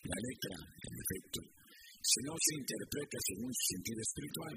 La 0.03 0.17
letra, 0.27 0.55
en 0.59 0.93
efecto, 0.99 1.39
si 2.07 2.19
no 2.23 2.33
se 2.39 2.53
interpreta 2.55 3.17
según 3.19 3.51
su 3.51 3.63
sentido 3.75 3.99
espiritual, 3.99 4.55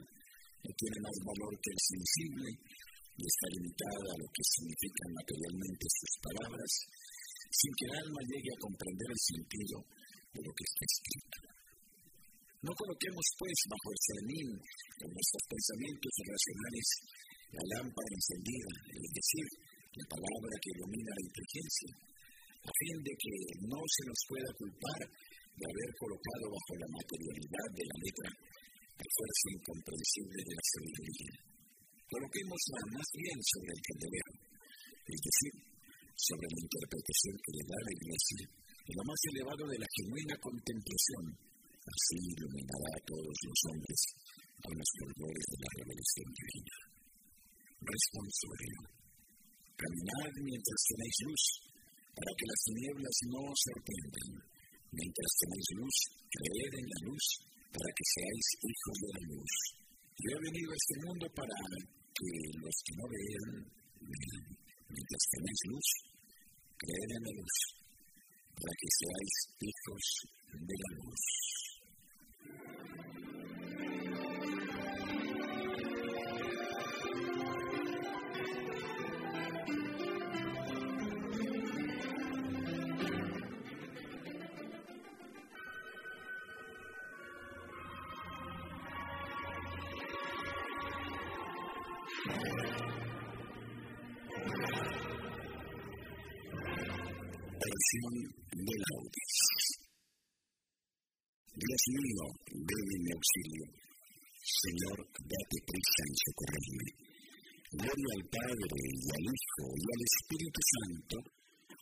no 0.63 0.71
tiene 0.71 0.99
más 1.03 1.17
valor 1.27 1.53
que 1.59 1.73
el 1.75 1.81
sensible 1.83 2.49
y 3.19 3.23
está 3.27 3.47
limitada 3.59 4.07
a 4.15 4.21
lo 4.23 4.29
que 4.31 4.45
significan 4.55 5.11
materialmente 5.19 5.85
sus 5.91 6.15
palabras 6.23 6.71
sin 7.51 7.73
que 7.75 7.87
el 7.91 7.95
alma 8.07 8.21
llegue 8.23 8.53
a 8.55 8.63
comprender 8.63 9.09
el 9.11 9.23
sentido 9.35 9.77
de 10.31 10.41
lo 10.47 10.53
que 10.55 10.63
está 10.63 10.83
escrito. 10.87 11.39
No 12.63 12.73
coloquemos, 12.77 13.27
pues, 13.41 13.57
bajo 13.67 13.89
el 13.91 14.01
sermín 14.05 14.49
en 14.55 15.11
nuestros 15.11 15.45
pensamientos 15.49 16.13
racionales 16.23 16.87
la 17.51 17.65
lámpara 17.75 18.11
encendida, 18.15 18.71
es 18.95 19.11
decir, 19.11 19.47
la 19.91 20.07
palabra 20.07 20.55
que 20.63 20.71
ilumina 20.71 21.11
la 21.19 21.27
inteligencia, 21.27 21.91
a 22.63 22.73
fin 22.79 22.97
de 23.03 23.15
que 23.17 23.35
no 23.67 23.81
se 23.91 24.03
nos 24.07 24.21
pueda 24.29 24.51
culpar 24.55 25.01
de 25.61 25.69
haber 25.69 25.91
colocado 26.01 26.45
bajo 26.57 26.73
la 26.81 26.89
materialidad 26.97 27.69
de 27.77 27.85
la 27.85 27.97
letra 28.01 28.29
la 29.01 29.09
fuerza 29.17 29.47
incomprensible 29.57 30.41
de 30.45 30.55
la 30.57 30.65
sabiduría. 30.73 31.35
Coloquémosla 32.11 32.81
más 32.97 33.09
bien 33.17 33.39
sobre 33.41 33.73
el 33.73 33.81
candelero, 33.81 34.33
es 35.09 35.21
decir, 35.25 35.55
sobre 36.21 36.49
la 36.53 36.61
interpretación 36.61 37.35
que 37.41 37.55
le 37.57 37.65
da 37.65 37.79
la 37.81 37.97
Iglesia 37.97 38.45
en 38.91 38.95
lo 38.97 39.05
más 39.09 39.21
elevado 39.31 39.65
de 39.73 39.79
la 39.81 39.89
genuina 39.97 40.35
contemplación. 40.37 41.25
Así 41.81 42.19
iluminará 42.21 42.91
a 42.93 43.05
todos 43.09 43.37
los 43.41 43.59
hombres 43.73 44.01
a 44.61 44.71
los 44.77 44.91
fulgores 45.01 45.47
de 45.49 45.59
la 45.65 45.71
revelación 45.81 46.29
divina. 46.37 46.77
Responsorio. 47.81 48.79
Caminad 49.81 50.33
mientras 50.45 50.81
tenéis 50.93 51.17
luz, 51.25 51.45
para 52.13 52.33
que 52.37 52.49
las 52.53 52.61
tinieblas 52.69 53.17
no 53.33 53.41
os 53.49 53.61
sorprendan. 53.65 54.60
Mientras 54.93 55.33
tenéis 55.39 55.69
luz, 55.79 55.97
creed 56.35 56.73
en 56.75 56.87
la 56.91 57.01
luz, 57.07 57.25
para 57.71 57.91
que 57.95 58.05
seáis 58.11 58.47
hijos 58.67 58.97
de 59.01 59.11
la 59.15 59.23
luz. 59.31 59.53
Yo 60.19 60.29
he 60.35 60.45
venido 60.51 60.69
a 60.71 60.79
este 60.81 60.97
mundo 61.07 61.27
para 61.31 61.59
que 62.11 62.31
los 62.59 62.77
que 62.85 62.95
no 62.99 63.05
vean. 63.07 63.51
Mientras 64.91 65.25
tenéis 65.31 65.61
luz, 65.71 65.89
creed 66.77 67.11
en 67.17 67.23
la 67.23 67.35
luz, 67.39 67.57
para 68.59 68.75
que 68.75 68.89
seáis 68.99 69.35
hijos 69.63 70.05
de 70.51 70.77
la 70.83 70.91
luz. 70.99 71.70
Mío, 101.91 102.25
ven 102.55 102.87
en 102.95 103.01
mi 103.03 103.11
auxilio. 103.19 103.67
Señor, 104.41 104.99
date 105.27 105.59
prisa 105.67 106.03
en 106.07 106.15
socorrerme. 106.23 106.89
Gloria 107.71 108.11
al 108.15 108.25
Padre, 108.31 108.79
y 108.81 109.07
al 109.11 109.27
Hijo, 109.31 109.65
y 109.75 109.85
al 109.91 110.03
Espíritu 110.11 110.61
Santo, 110.75 111.17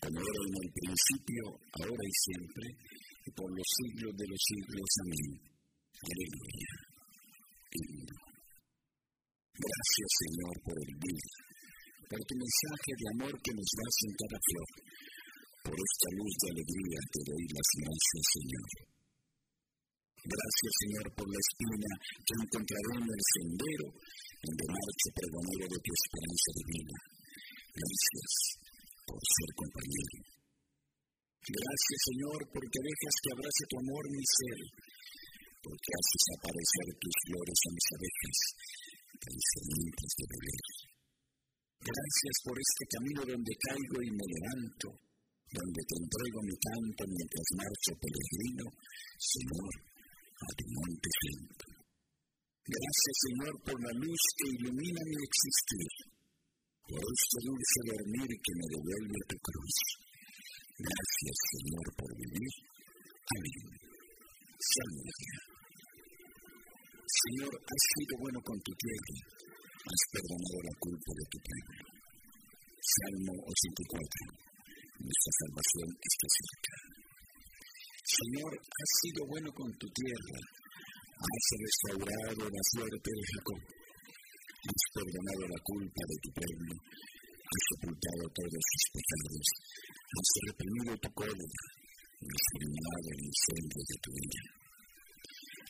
como 0.01 0.17
era 0.21 0.43
en 0.49 0.57
el 0.65 0.71
principio, 0.73 1.45
ahora 1.81 2.05
y 2.09 2.15
siempre, 2.25 2.67
y 3.25 3.31
por 3.33 3.49
los 3.53 3.69
siglos 3.69 4.13
de 4.17 4.27
los 4.29 4.43
siglos. 4.49 4.89
Amén. 5.05 5.31
Aleluya. 6.09 6.73
Gracias, 9.59 10.11
Señor, 10.23 10.55
por 10.63 10.77
el 10.79 10.93
día, 11.05 11.29
por 12.09 12.21
tu 12.25 12.35
mensaje 12.39 12.91
de 12.97 13.07
amor 13.13 13.35
que 13.43 13.53
nos 13.53 13.71
das 13.77 13.97
en 14.09 14.13
cada 14.15 14.39
flor 14.39 14.71
por 15.69 15.77
esta 15.77 16.09
luz 16.17 16.33
de 16.41 16.49
alegría 16.49 16.99
te 17.13 17.21
doy 17.29 17.45
las 17.53 17.69
gracias, 17.77 18.25
Señor. 18.33 18.98
Gracias, 20.29 20.73
Señor, 20.85 21.07
por 21.17 21.27
la 21.29 21.41
espina 21.41 21.93
que 22.21 22.35
encontraré 22.37 22.93
en 23.01 23.09
el 23.09 23.23
sendero 23.33 23.87
donde 24.45 24.65
marcho 24.69 25.09
pregonero 25.17 25.65
de 25.73 25.81
tu 25.81 25.91
esperanza 25.97 26.49
divina. 26.53 26.97
Gracias 27.73 28.33
por 29.09 29.21
ser 29.25 29.51
compañero. 29.57 30.17
Gracias, 31.49 32.01
Señor, 32.13 32.39
porque 32.53 32.79
dejas 32.85 33.17
que 33.25 33.33
abrace 33.33 33.65
tu 33.73 33.77
amor 33.81 34.05
mi 34.13 34.25
ser, 34.29 34.61
porque 35.65 35.91
haces 35.97 36.25
aparecer 36.37 36.87
tus 37.01 37.17
flores 37.25 37.59
a 37.65 37.71
mis 37.73 37.89
abejas, 37.97 38.39
sedientas 39.33 40.13
de 40.13 40.25
beber. 40.29 40.65
Gracias 41.89 42.37
por 42.45 42.57
este 42.59 42.85
camino 42.93 43.21
donde 43.33 43.63
caigo 43.65 43.99
y 44.05 44.11
me 44.13 44.27
levanto, 44.29 44.89
donde 45.57 45.83
te 45.89 45.97
entrego 45.97 46.39
mi 46.45 46.57
canto 46.61 47.03
mientras 47.17 47.49
marcho 47.57 47.93
peregrino, 47.97 48.67
Señor, 49.17 49.73
a 50.39 50.49
tu 50.55 50.65
monte 50.71 51.11
santo. 51.23 51.65
Gracias, 52.69 53.17
Señor, 53.25 53.55
por 53.65 53.79
la 53.81 53.93
luz 53.97 54.23
que 54.37 54.47
ilumina 54.61 55.01
mi 55.09 55.19
existir, 55.25 55.91
por 56.85 57.01
este 57.01 57.39
dulce 57.49 57.79
dormir 57.89 58.29
que 58.29 58.53
me 58.61 58.67
devuelve 58.77 59.19
tu 59.25 59.39
cruz. 59.41 59.77
Gracias, 60.79 61.37
Señor, 61.53 61.87
por 61.97 62.11
vivir. 62.13 62.53
Amén. 63.35 63.89
Salmo 64.59 65.03
Señor, 67.09 67.53
has 67.57 67.83
sido 67.95 68.15
bueno 68.21 68.41
con 68.45 68.59
tu 68.61 68.73
tierra, 68.79 69.17
has 69.81 70.03
perdonado 70.13 70.59
la 70.67 70.75
culpa 70.79 71.11
de 71.19 71.25
tu 71.31 71.39
pueblo. 71.41 71.99
Salmo 72.79 73.33
84. 73.49 74.49
Nuestra 74.99 75.33
salvación 75.41 75.89
está 75.99 76.27
cerca. 76.37 77.08
Señor, 78.19 78.51
has 78.51 78.91
sido 78.99 79.23
bueno 79.31 79.47
con 79.55 79.71
tu 79.79 79.87
tierra, 79.95 80.39
has 80.43 81.45
restaurado 81.55 82.51
la 82.51 82.63
suerte 82.75 83.11
de 83.15 83.25
Jacob, 83.31 83.63
has 83.63 84.83
perdonado 84.91 85.43
la 85.47 85.61
culpa 85.63 86.03
de 86.03 86.17
tu 86.27 86.31
pueblo, 86.35 86.75
has 86.75 87.67
ocultado 87.79 88.23
todos 88.35 88.63
sus 88.75 88.85
pecados, 88.91 89.47
has 90.03 90.31
reprimido 90.51 90.91
tu 90.99 91.11
cólera, 91.15 91.63
has 92.27 92.45
terminado 92.59 93.07
el 93.07 93.21
incendio 93.23 93.83
de 93.87 93.97
tu 94.03 94.11
vida. 94.11 94.43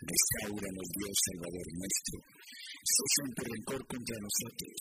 Restauranos, 0.08 0.88
Dios 0.96 1.16
Salvador 1.28 1.66
nuestro, 1.68 2.16
cesa 2.80 3.24
tu 3.28 3.42
rencor 3.44 3.82
contra 3.92 4.16
nosotros. 4.24 4.80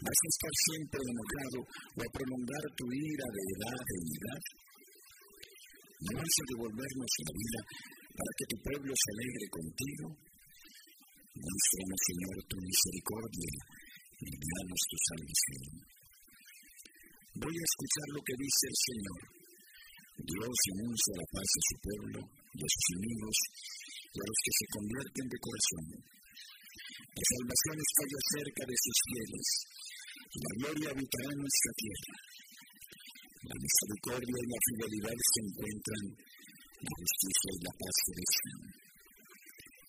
¿Vas 0.00 0.16
a 0.16 0.30
estar 0.32 0.54
siempre 0.64 1.00
enojado 1.04 1.60
o 1.60 2.00
a 2.00 2.08
prolongar 2.08 2.64
tu 2.72 2.84
ira 2.88 3.26
de 3.36 3.42
edad 3.52 3.84
en 3.84 4.04
edad? 4.16 4.59
¿No 6.00 6.10
vas 6.16 6.36
a 6.40 6.48
devolvernos 6.48 7.12
la 7.20 7.32
vida 7.36 7.60
para 8.16 8.32
que 8.36 8.46
tu 8.48 8.56
pueblo 8.64 8.92
se 8.92 9.10
alegre 9.12 9.46
contigo? 9.52 10.06
Muéstranos, 11.36 12.00
Señor, 12.10 12.36
tu 12.48 12.56
misericordia 12.60 13.52
y 14.20 14.30
danos 14.32 14.82
tu 14.90 14.96
salvación. 15.10 15.64
Voy 17.40 17.54
a 17.54 17.68
escuchar 17.68 18.06
lo 18.16 18.20
que 18.24 18.36
dice 18.40 18.64
el 18.70 18.78
Señor. 18.90 19.20
Dios 20.20 20.56
anuncia 20.76 21.12
la 21.20 21.28
paz 21.32 21.48
a 21.48 21.62
su 21.68 21.76
pueblo 21.80 22.18
y 22.28 22.60
a 22.60 22.68
sus 22.68 22.86
enemigos 22.96 23.38
y 24.10 24.16
a 24.20 24.24
los 24.28 24.38
que 24.44 24.52
se 24.56 24.66
convierten 24.72 25.26
de 25.30 25.38
corazón. 25.40 25.84
La 27.00 27.24
salvación 27.24 27.76
está 27.80 28.02
ya 28.08 28.20
cerca 28.36 28.62
de 28.68 28.76
sus 28.76 28.98
fieles 29.08 29.48
la 30.30 30.52
gloria 30.62 30.90
habitará 30.90 31.28
en 31.32 31.40
nuestra 31.42 31.72
tierra. 31.74 32.14
La 33.40 33.56
misericordia 33.56 34.36
y 34.36 34.48
la 34.52 34.60
fidelidad 34.68 35.16
se 35.16 35.40
encuentran, 35.40 36.04
la 36.12 36.92
justicia 36.92 37.50
y 37.56 37.60
la 37.64 37.72
paz 37.72 37.96
crecen. 38.04 38.58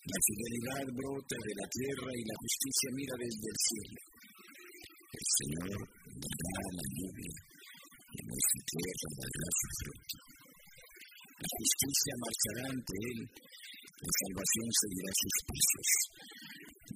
La 0.02 0.18
fidelidad 0.24 0.84
brota 0.96 1.36
de 1.36 1.54
la 1.60 1.68
tierra 1.68 2.10
y 2.16 2.22
la 2.24 2.36
justicia 2.40 2.88
mira 2.96 3.14
desde 3.20 3.48
el 3.52 3.58
cielo. 3.60 4.00
El 5.12 5.26
Señor 5.36 5.78
dará 6.16 6.64
la 6.80 6.86
lluvia 6.96 7.36
y 8.08 8.18
nuestra 8.24 8.60
tierra 8.72 9.08
dará 9.20 9.48
su 9.52 9.68
fruto. 9.84 10.16
La 11.44 11.48
justicia 11.52 12.12
marchará 12.24 12.64
ante 12.72 12.94
él, 13.12 13.20
la 13.28 14.12
salvación 14.16 14.68
seguirá 14.80 15.10
sus 15.12 15.36
pasos. 15.44 15.90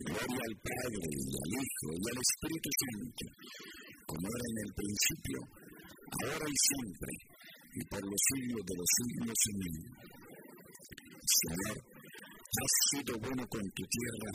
Gloria 0.08 0.40
al 0.40 0.56
Padre 0.56 1.04
y 1.04 1.30
al 1.36 1.52
Hijo 1.52 1.88
y 2.00 2.04
al 2.10 2.18
Espíritu 2.24 2.70
Santo, 2.80 3.24
como 4.08 4.24
era 4.24 4.46
en 4.50 4.58
el 4.64 4.72
principio, 4.72 5.65
ahora 6.24 6.46
y 6.48 6.56
siempre, 6.56 7.12
y 7.76 7.80
por 7.90 8.02
los 8.02 8.20
siglos 8.32 8.62
de 8.64 8.74
los 8.76 8.90
siglos. 8.96 9.38
Amén. 9.52 9.76
Señor, 11.26 11.76
has 11.76 12.74
sido 12.90 13.12
bueno 13.18 13.44
con 13.48 13.64
tu 13.76 13.84
tierra, 13.84 14.30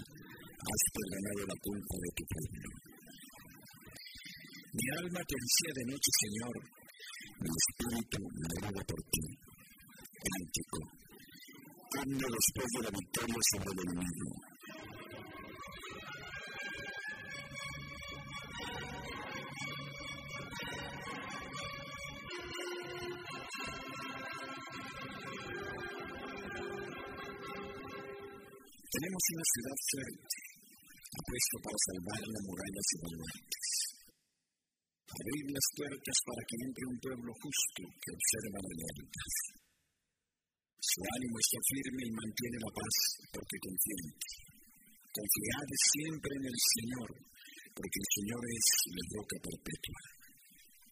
has 0.61 0.83
perdonado 0.93 1.41
la 1.47 1.57
culpa 1.61 1.95
de 2.03 2.11
tu 2.15 2.23
pueblo. 2.29 2.69
Mi 4.71 4.85
alma 4.99 5.21
te 5.25 5.35
decía 5.35 5.71
de 5.75 5.85
noche, 5.91 6.11
Señor, 6.21 6.55
mi 7.41 7.49
espíritu 7.49 8.19
me 8.21 8.83
por 8.83 9.01
ti. 9.11 9.25
Cántico, 10.21 10.79
himno 11.97 12.27
después 12.29 12.69
de 12.75 12.81
la 12.83 12.91
victoria 12.91 13.41
sobre 13.51 13.71
el 13.73 13.79
enemigo. 13.89 14.50
Una 29.31 29.47
ciudad 29.47 29.77
fuerte, 29.91 30.37
apuesto 31.07 31.55
para 31.63 31.79
salvar 31.87 32.21
las 32.21 32.43
murallas 32.43 32.87
y 32.91 32.97
baluartes. 32.99 33.67
Abrir 35.11 35.45
las 35.51 35.67
puertas 35.75 36.17
para 36.27 36.41
que 36.47 36.57
entre 36.67 36.83
un 36.87 36.97
pueblo 36.99 37.31
justo 37.39 37.81
que 37.99 38.11
observa 38.15 38.59
la 38.63 38.73
lealtad. 38.75 39.33
Su 40.81 40.99
ánimo 41.03 41.35
está 41.39 41.59
firme 41.71 42.01
y 42.07 42.11
mantiene 42.11 42.57
la 42.59 42.71
paz 42.75 42.95
porque 43.31 43.57
confía. 43.59 44.05
Confiad 45.11 45.69
siempre 45.91 46.31
en 46.31 46.45
el 46.47 46.57
Señor, 46.57 47.09
porque 47.75 47.99
el 47.99 48.09
Señor 48.15 48.41
es 48.47 48.65
la 48.95 49.03
roca 49.15 49.37
perpetua. 49.43 50.01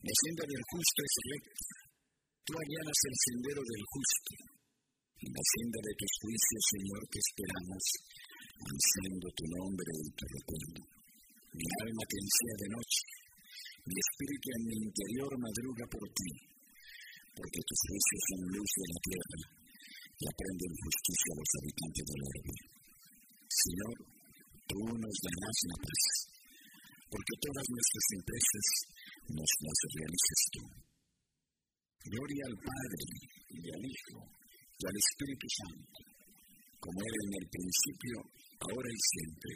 La 0.03 0.15
senda 0.15 0.43
del 0.47 0.63
justo 0.67 0.99
es 1.03 1.15
recta. 1.31 1.67
Tú 2.43 2.51
allanas 2.55 2.99
el 3.03 3.15
sendero 3.19 3.61
del 3.63 3.83
justo 3.87 4.59
en 5.19 5.31
la 5.35 5.43
senda 5.43 5.79
de 5.83 5.93
tus 5.99 6.13
juicios, 6.23 6.63
Señor, 6.79 7.01
que 7.11 7.19
esperamos, 7.19 7.83
anunciando 8.59 9.27
tu 9.35 9.45
nombre 9.55 9.91
y 10.03 10.09
tu 10.15 10.25
recuerdo. 10.27 10.81
Mi 11.49 11.67
alma 11.81 12.03
te 12.05 12.17
ansía 12.19 12.55
de 12.59 12.69
noche, 12.75 13.03
mi 13.89 13.95
espíritu 13.95 14.47
en 14.53 14.63
mi 14.69 14.77
interior 14.85 15.31
madruga 15.39 15.85
por 15.89 16.05
ti, 16.13 16.31
porque 17.33 17.61
tus 17.65 17.79
juicios 17.89 18.21
son 18.29 18.41
luz 18.53 18.71
de 18.75 18.87
la 18.91 18.99
tierra 19.01 19.41
y 20.19 20.23
aprenden 20.27 20.71
justicia 20.83 21.31
a 21.31 21.39
los 21.39 21.51
habitantes 21.57 22.05
del 22.05 22.21
orbe. 22.21 22.55
Señor, 23.49 23.95
tú 24.69 24.79
nos 24.93 25.15
darás 25.25 25.57
la 25.73 25.77
paz, 25.79 26.03
porque 27.09 27.35
todas 27.41 27.65
nuestras 27.65 28.07
empresas 28.19 28.67
nos 29.33 29.51
las 29.63 29.79
realizas 29.95 30.41
tú. 30.53 30.63
Gloria 31.99 32.43
al 32.45 32.57
Padre 32.61 33.05
y 33.49 33.65
al 33.73 33.83
Hijo 33.83 34.19
y 34.79 34.83
al 34.85 34.95
Espíritu 34.95 35.47
Santo, 35.49 36.18
como 36.79 36.97
era 37.03 37.19
en 37.27 37.33
el 37.43 37.47
principio, 37.51 38.15
ahora 38.63 38.89
y 38.89 39.01
siempre, 39.03 39.53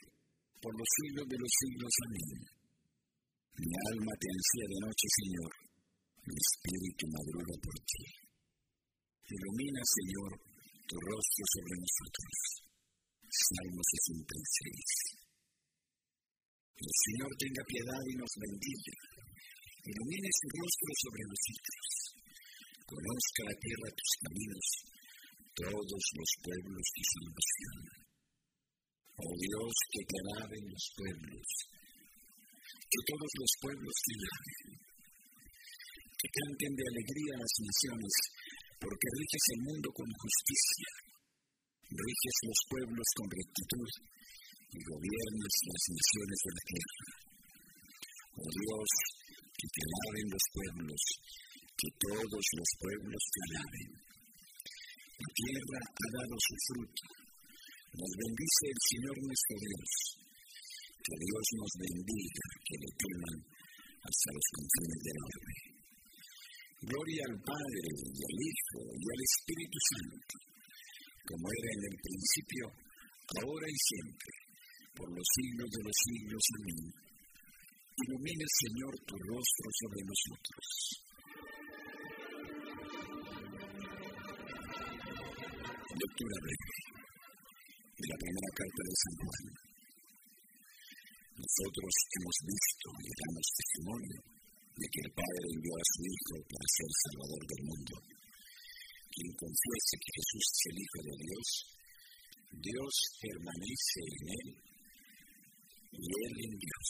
por 0.59 0.73
los 0.75 0.89
siglos 0.99 1.25
de 1.31 1.39
los 1.39 1.51
siglos. 1.55 1.93
Amén. 2.03 2.39
Mi 3.63 3.71
alma 3.95 4.13
te 4.19 4.27
ansía 4.27 4.67
de 4.67 4.79
noche, 4.83 5.07
Señor, 5.23 5.51
mi 6.27 6.35
espíritu 6.35 7.03
madruga 7.07 7.55
por 7.63 7.77
ti. 7.79 8.05
Ilumina, 9.23 9.81
Señor, 9.87 10.31
tu 10.83 10.95
rostro 10.99 11.43
sobre 11.47 11.75
nosotros. 11.79 12.35
Salmo 13.23 13.81
66. 13.81 15.23
El 16.75 16.91
Señor 16.91 17.31
tenga 17.39 17.63
piedad 17.63 18.03
y 18.03 18.15
nos 18.19 18.33
bendiga. 18.35 18.95
Ilumine 19.83 20.29
su 20.37 20.47
rostro 20.59 20.91
sobre 21.07 21.23
nosotros. 21.23 21.87
Conozca 22.83 23.41
la 23.47 23.55
tierra 23.63 23.87
tus 23.95 24.11
caminos 24.21 24.67
todos 25.53 26.03
los 26.17 26.31
pueblos 26.41 26.87
y. 26.97 28.03
Oh 29.13 29.35
Dios, 29.37 29.73
que 29.93 30.03
te 30.09 30.17
alaben 30.25 30.65
los 30.65 30.85
pueblos, 30.97 31.47
que 32.89 33.01
todos 33.05 33.31
los 33.37 33.51
pueblos 33.61 33.95
te 34.01 34.13
alaben, 34.17 34.69
que 36.17 36.27
canten 36.33 36.73
de 36.73 36.85
alegría 36.89 37.33
las 37.37 37.55
naciones, 37.61 38.13
porque 38.81 39.07
riges 39.13 39.45
el 39.53 39.61
mundo 39.69 39.87
con 39.93 40.09
justicia, 40.09 40.91
riges 41.93 42.37
los 42.49 42.59
pueblos 42.73 43.07
con 43.13 43.27
rectitud 43.29 43.89
y 44.73 44.79
gobiernas 44.89 45.53
las 45.69 45.83
naciones 45.93 46.39
de 46.41 46.51
la 46.57 46.63
tierra. 46.73 47.07
Oh 48.41 48.49
Dios, 48.49 48.89
que 49.53 49.67
te 49.69 49.81
alaben 49.85 50.27
los 50.33 50.45
pueblos, 50.49 51.01
que 51.77 51.89
todos 52.01 52.45
los 52.57 52.69
pueblos 52.81 53.21
te 53.29 53.41
alaben. 53.53 54.12
Tierra 55.33 55.81
ha 55.81 56.07
dado 56.13 56.35
su 56.37 56.55
fruto. 56.69 57.03
Nos 57.97 58.11
bendice 58.21 58.63
el 58.69 58.81
Señor 58.85 59.15
nuestro 59.17 59.55
Dios. 59.65 59.91
Que 61.01 61.15
Dios 61.17 61.45
nos 61.57 61.71
bendiga, 61.73 62.45
que 62.61 62.77
le 62.77 62.91
teman 62.93 63.37
hasta 63.97 64.29
los 64.29 64.45
confines 64.53 65.01
del 65.01 65.19
orbe. 65.25 65.57
Gloria 66.85 67.23
al 67.33 67.37
Padre, 67.41 67.89
y 68.13 68.19
al 68.29 68.37
Hijo, 68.45 68.79
y 68.93 69.05
al 69.09 69.21
Espíritu 69.25 69.77
Santo, 69.89 70.35
como 71.25 71.45
era 71.49 71.69
en 71.81 71.83
el 71.89 71.97
principio, 71.97 72.65
ahora 73.41 73.67
y 73.73 73.79
siempre, 73.89 74.33
por 74.93 75.09
los 75.17 75.27
siglos 75.33 75.69
de 75.73 75.81
los 75.81 75.97
siglos. 75.97 76.43
Amén. 76.61 76.81
Ilumina, 78.05 78.45
Señor, 78.45 78.93
tu 79.01 79.15
rostro 79.17 79.67
sobre 79.81 80.01
nosotros 80.05 80.92
Lectura 86.03 86.35
de 86.35 88.05
la 88.11 88.17
primera 88.19 88.51
carta 88.59 88.81
de 88.83 88.95
San 89.07 89.15
Juan. 89.23 89.45
Nosotros 91.39 91.91
hemos 92.11 92.37
visto 92.43 92.87
y 92.99 93.09
damos 93.23 93.47
testimonio 93.55 94.19
de 94.83 94.85
que 94.91 94.99
el 94.99 95.11
Padre 95.15 95.47
envió 95.47 95.73
a 95.79 95.87
su 95.95 96.01
Hijo 96.03 96.35
para 96.43 96.67
ser 96.75 96.91
Salvador 97.07 97.43
del 97.47 97.63
mundo. 97.71 97.95
Quien 99.15 99.31
confiese 99.31 99.95
que 99.95 100.11
Jesús 100.11 100.43
es 100.43 100.61
el 100.67 100.77
Hijo 100.83 100.99
de 101.07 101.15
Dios, 101.23 101.47
Dios 102.51 102.93
permanece 103.23 103.99
en 104.03 104.23
él 104.43 104.49
y 105.87 106.03
él 106.03 106.35
en 106.51 106.53
Dios. 106.67 106.87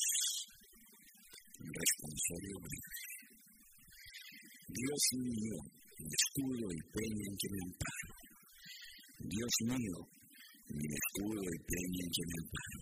Un 1.61 1.69
responsorio 1.69 2.55
breve. 2.65 2.97
Dios 4.73 5.01
mi 6.01 6.13
escudo 6.17 6.65
y 6.65 6.81
peña 6.97 7.25
en 7.29 7.37
me 7.37 7.61
amparo. 7.61 8.12
Dios 9.33 9.55
mío, 9.65 9.97
mi 10.69 10.85
escudo 10.93 11.41
y 11.41 11.59
peña 11.65 12.01
en 12.05 12.11
que 12.13 12.25
me 12.29 12.37
amparo. 12.37 12.81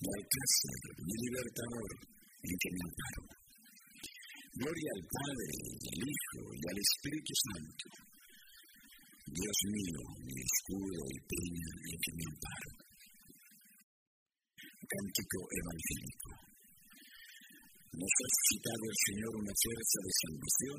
Mi 0.00 0.08
alcázar, 0.08 0.82
mi 1.04 1.14
libertador, 1.20 1.90
en 2.48 2.54
que 2.56 2.70
me 2.72 2.82
amparo. 2.88 3.22
Gloria 4.56 4.90
al 4.96 5.04
Padre, 5.04 5.54
al 5.84 6.00
Hijo 6.00 6.42
y 6.48 6.62
al 6.64 6.78
Espíritu 6.80 7.32
Santo. 7.44 7.86
Dios 9.28 9.58
mío, 9.68 10.00
mi 10.24 10.36
escudo 10.48 11.02
y 11.12 11.18
peña 11.28 11.70
en 11.76 11.96
que 12.00 12.12
me 12.16 12.24
amparo. 12.32 12.70
Cántico 14.80 15.38
evangélico. 15.60 16.30
Nos 18.00 18.14
ha 18.16 18.30
citado 18.48 18.84
el 18.88 18.98
Señor 19.04 19.32
una 19.44 19.54
fuerza 19.60 19.98
de 20.08 20.12
salvación, 20.24 20.78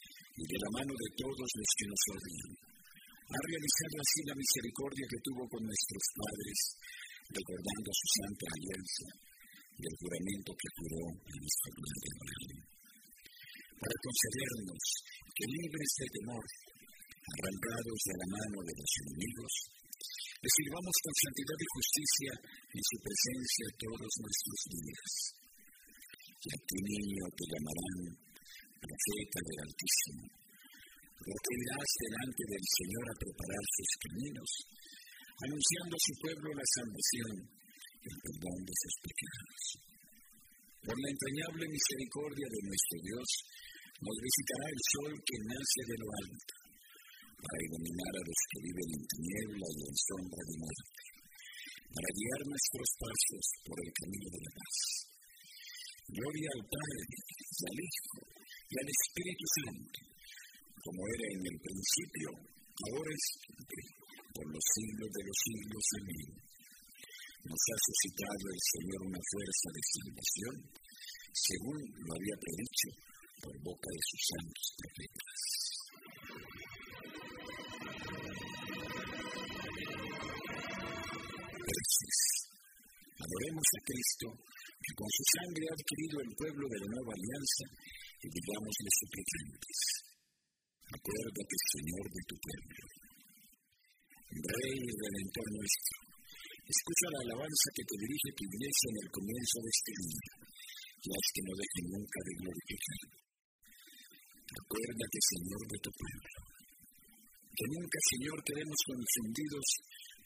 de 0.31 0.57
la 0.57 0.69
mano 0.79 0.93
de 0.95 1.09
todos 1.19 1.49
los 1.51 1.69
que 1.75 1.87
nos 1.91 2.03
odian. 2.15 2.51
Ha 3.31 3.39
realizado 3.47 3.95
así 3.99 4.19
la 4.27 4.35
misericordia 4.35 5.05
que 5.11 5.23
tuvo 5.23 5.43
con 5.47 5.61
nuestros 5.63 6.05
padres, 6.15 6.59
recordando 7.31 7.89
su 7.91 8.07
santa 8.19 8.47
alianza 8.51 9.07
y 9.75 9.83
el 9.87 9.95
juramento 9.99 10.51
que 10.55 10.69
juró 10.75 11.03
en 11.15 11.37
nuestro 11.39 11.69
de 11.71 12.11
Abraham. 12.11 12.59
Para 13.81 13.95
concedernos 14.03 14.83
que 15.31 15.45
libres 15.47 15.91
de 15.99 16.07
temor, 16.11 16.45
arrancados 17.21 17.99
de 18.03 18.15
la 18.19 18.27
mano 18.35 18.57
de 18.67 18.75
los 18.75 18.91
enemigos, 19.03 19.53
le 20.41 20.49
sirvamos 20.57 20.95
con 21.05 21.13
santidad 21.21 21.59
y 21.61 21.67
justicia 21.71 22.31
en 22.71 22.83
su 22.83 22.97
presencia 22.97 23.65
todos 23.77 24.11
nuestros 24.25 24.59
días. 24.73 25.13
Y 26.41 26.47
a 26.49 26.57
ti, 26.65 26.77
niño, 26.81 27.23
te 27.37 27.45
llamarán 27.45 28.30
profeta 28.81 29.39
del 29.45 29.59
Altísimo, 29.61 30.23
porque 31.21 31.53
irás 31.53 31.89
delante 32.01 32.43
del 32.49 32.65
Señor 32.65 33.05
a 33.05 33.19
preparar 33.21 33.63
sus 33.69 33.91
caminos, 34.01 34.51
anunciando 35.45 35.93
a 35.93 36.05
su 36.05 36.13
pueblo 36.17 36.47
la 36.57 36.67
salvación 36.81 37.35
y 38.01 38.05
el 38.09 38.17
perdón 38.25 38.59
de 38.65 38.75
sus 38.81 38.95
pecados. 39.05 39.63
Por 40.81 40.97
la 40.97 41.09
entrañable 41.13 41.65
misericordia 41.69 42.47
de 42.49 42.61
nuestro 42.65 42.97
Dios, 43.05 43.29
nos 44.01 44.17
visitará 44.17 44.65
el 44.65 44.81
sol 44.81 45.11
que 45.21 45.37
nace 45.45 45.81
de 45.85 45.97
lo 46.01 46.07
alto 46.25 46.53
para 47.37 47.65
iluminar 47.69 48.13
a 48.17 48.25
los 48.25 48.39
que 48.49 48.59
viven 48.65 48.89
en 48.97 49.03
tiniebla 49.05 49.67
y 49.77 49.79
en 49.81 49.95
sombra 49.97 50.41
de 50.41 50.55
muerte, 50.57 51.03
para 51.93 52.09
guiar 52.17 52.41
nuestros 52.49 52.89
pasos 52.97 53.45
por 53.65 53.77
el 53.81 53.91
camino 53.93 54.27
de 54.29 54.41
la 54.41 54.51
paz. 54.57 54.77
Gloria 56.11 56.49
al 56.57 56.63
Padre, 56.65 57.01
y 57.05 57.61
al 57.61 57.77
Hijo, 57.77 58.40
y 58.71 58.73
al 58.79 58.87
Espíritu 58.87 59.45
Santo, 59.51 59.99
como 60.79 61.03
era 61.03 61.27
en 61.35 61.43
el 61.43 61.57
principio, 61.59 62.29
ahora 62.87 63.11
es 63.11 63.25
siempre, 63.35 63.83
por 64.31 64.47
los 64.47 64.63
siglos 64.63 65.09
de 65.11 65.23
los 65.27 65.37
siglos. 65.43 65.85
Amén. 65.99 66.29
Nos 67.51 67.61
ha 67.67 67.77
suscitado 67.83 68.43
el 68.47 68.61
Señor 68.63 68.99
una 69.11 69.23
fuerza 69.27 69.67
de 69.75 69.83
salvación, 69.91 70.55
según 71.35 71.79
lo 71.83 72.11
había 72.15 72.37
predicho 72.39 72.89
por 73.43 73.55
boca 73.59 73.89
de 73.91 74.03
sus 74.07 74.21
santos 74.31 74.65
profetas. 74.79 75.70
Adoremos 83.41 83.69
a 83.73 83.81
Cristo, 83.89 84.27
que 84.37 84.93
con 84.93 85.09
su 85.09 85.23
sangre 85.33 85.65
ha 85.65 85.73
adquirido 85.73 86.15
el 86.21 86.31
pueblo 86.37 86.65
de 86.69 86.77
la 86.77 86.89
nueva 86.93 87.09
alianza, 87.17 87.65
y 88.21 88.27
digámosle 88.29 88.89
suplicantes. 89.01 89.79
Acuérdate, 90.93 91.55
Señor, 91.73 92.05
de 92.05 92.23
tu 92.29 92.35
pueblo. 92.37 92.83
Rey 94.45 94.77
y 94.77 94.91
Redentor 94.93 95.47
nuestro, 95.57 95.97
escucha 96.69 97.07
la 97.17 97.21
alabanza 97.33 97.67
que 97.73 97.85
te 97.89 97.97
dirige 97.97 98.29
tu 98.37 98.43
iglesia 98.45 98.87
en 98.93 98.97
el 99.01 99.09
comienzo 99.09 99.57
de 99.57 99.71
este 99.73 99.93
día, 100.05 100.31
y 101.01 101.07
haz 101.09 101.25
que 101.33 101.41
no 101.41 101.53
deje 101.57 101.81
nunca 101.89 102.19
de 102.21 102.33
glorificar. 102.45 103.01
Acuérdate, 104.53 105.17
Señor, 105.17 105.61
de 105.65 105.79
tu 105.81 105.91
pueblo. 105.97 106.37
Que 107.57 107.65
nunca, 107.73 107.97
Señor, 108.05 108.37
quedemos 108.45 108.79
confundidos 108.85 109.65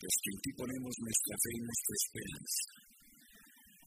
pues 0.04 0.16
que 0.20 0.32
en 0.36 0.40
ti 0.44 0.52
ponemos 0.60 0.94
nuestra 1.00 1.36
fe 1.40 1.52
y 1.56 1.62
nuestra 1.64 1.96
esperanza. 1.96 2.85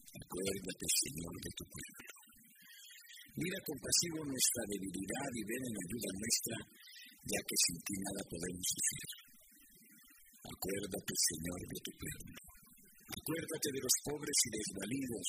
Acuérdate, 0.09 0.87
Señor, 0.89 1.35
de 1.37 1.53
tu 1.53 1.65
pueblo. 1.69 2.19
Mira 3.39 3.59
compasivo 3.61 4.19
nuestra 4.25 4.63
debilidad 4.67 5.31
y 5.37 5.43
ven 5.45 5.63
en 5.69 5.77
ayuda 5.79 6.11
nuestra, 6.17 6.57
ya 7.23 7.41
que 7.45 7.57
sin 7.61 7.79
ti 7.87 7.95
nada 8.03 8.23
podemos 8.25 8.69
hacer. 8.73 9.09
Acuérdate, 10.49 11.15
Señor, 11.15 11.61
de 11.61 11.81
tu 11.85 11.93
pueblo. 11.93 12.41
Acuérdate 13.09 13.69
de 13.73 13.83
los 13.85 13.97
pobres 14.05 14.39
y 14.43 14.51
desvalidos, 14.59 15.29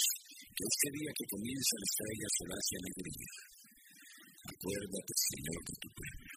que 0.55 0.63
este 0.63 0.89
día 0.95 1.11
que 1.11 1.31
comienza 1.31 1.73
les 1.79 1.93
traiga 1.99 2.27
solaz 2.39 2.65
y 2.65 2.75
alegría. 2.79 3.31
Acuérdate, 4.47 5.13
Señor, 5.15 5.59
de 5.69 5.75
tu 5.79 5.89
pueblo. 5.91 6.33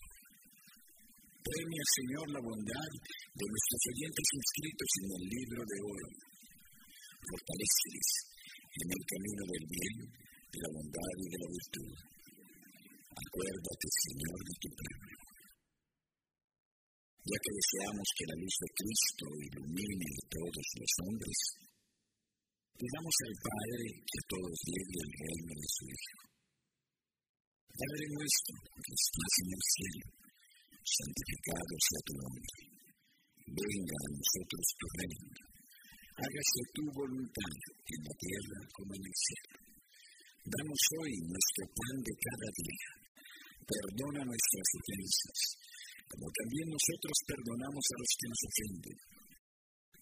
Premia, 1.43 1.85
Señor, 1.99 2.27
la 2.37 2.43
bondad 2.43 2.91
de 3.33 3.47
nuestros 3.49 3.83
oyentes 3.97 4.27
inscritos 4.35 4.91
en 5.03 5.09
el 5.19 5.25
libro 5.31 5.63
de 5.67 5.79
oro. 5.83 6.09
Fortaleceles 7.23 8.32
en 8.73 8.89
el 8.89 9.03
camino 9.05 9.45
del 9.53 9.67
bien, 9.69 9.97
de 10.49 10.59
la 10.65 10.71
bondad 10.73 11.15
y 11.21 11.29
de 11.29 11.39
la 11.45 11.49
virtud. 11.53 11.93
Acuérdate, 13.13 13.89
Señor, 14.09 14.39
de 14.49 14.55
tu 14.57 14.69
pueblo. 14.73 15.17
Ya 17.23 17.39
que 17.39 17.53
deseamos 17.53 18.09
que 18.17 18.29
la 18.33 18.41
luz 18.41 18.55
de 18.59 18.71
Cristo 18.73 19.25
ilumine 19.53 20.09
a 20.09 20.25
todos 20.33 20.67
los 20.81 20.93
hombres, 21.05 21.39
pidamos 22.81 23.17
al 23.29 23.37
Padre 23.45 23.85
que 24.09 24.21
todos 24.27 24.57
llegue 24.65 24.99
el 25.05 25.13
reino 25.21 25.53
de 25.53 25.69
su 25.69 25.85
Hijo. 25.93 26.19
Padre 27.77 28.05
nuestro 28.09 28.57
que 28.73 28.95
estás 28.97 29.33
en 29.43 29.49
el 29.53 29.65
cielo, 29.69 30.07
santificado 30.81 31.75
sea 31.77 32.03
tu 32.09 32.15
nombre. 32.25 32.51
Venga 33.53 33.97
a 34.01 34.13
nosotros 34.17 34.65
tu 34.81 34.87
reino. 34.97 35.52
Hágase 36.23 36.63
tu 36.71 36.87
voluntad 36.95 37.55
en 37.67 38.01
la 38.07 38.15
tierra 38.15 38.59
como 38.71 38.95
en 38.95 39.03
el 39.11 39.17
cielo. 39.27 39.59
Danos 40.47 40.83
hoy 41.03 41.13
nuestro 41.19 41.65
pan 41.67 41.97
de 41.99 42.15
cada 42.15 42.49
día. 42.63 42.91
Perdona 43.67 44.23
nuestras 44.31 44.69
ofensas, 44.79 45.41
como 46.07 46.27
también 46.31 46.67
nosotros 46.71 47.17
perdonamos 47.27 47.85
a 47.91 47.99
los 47.99 48.13
que 48.15 48.29
nos 48.31 48.43
ofenden. 48.47 48.99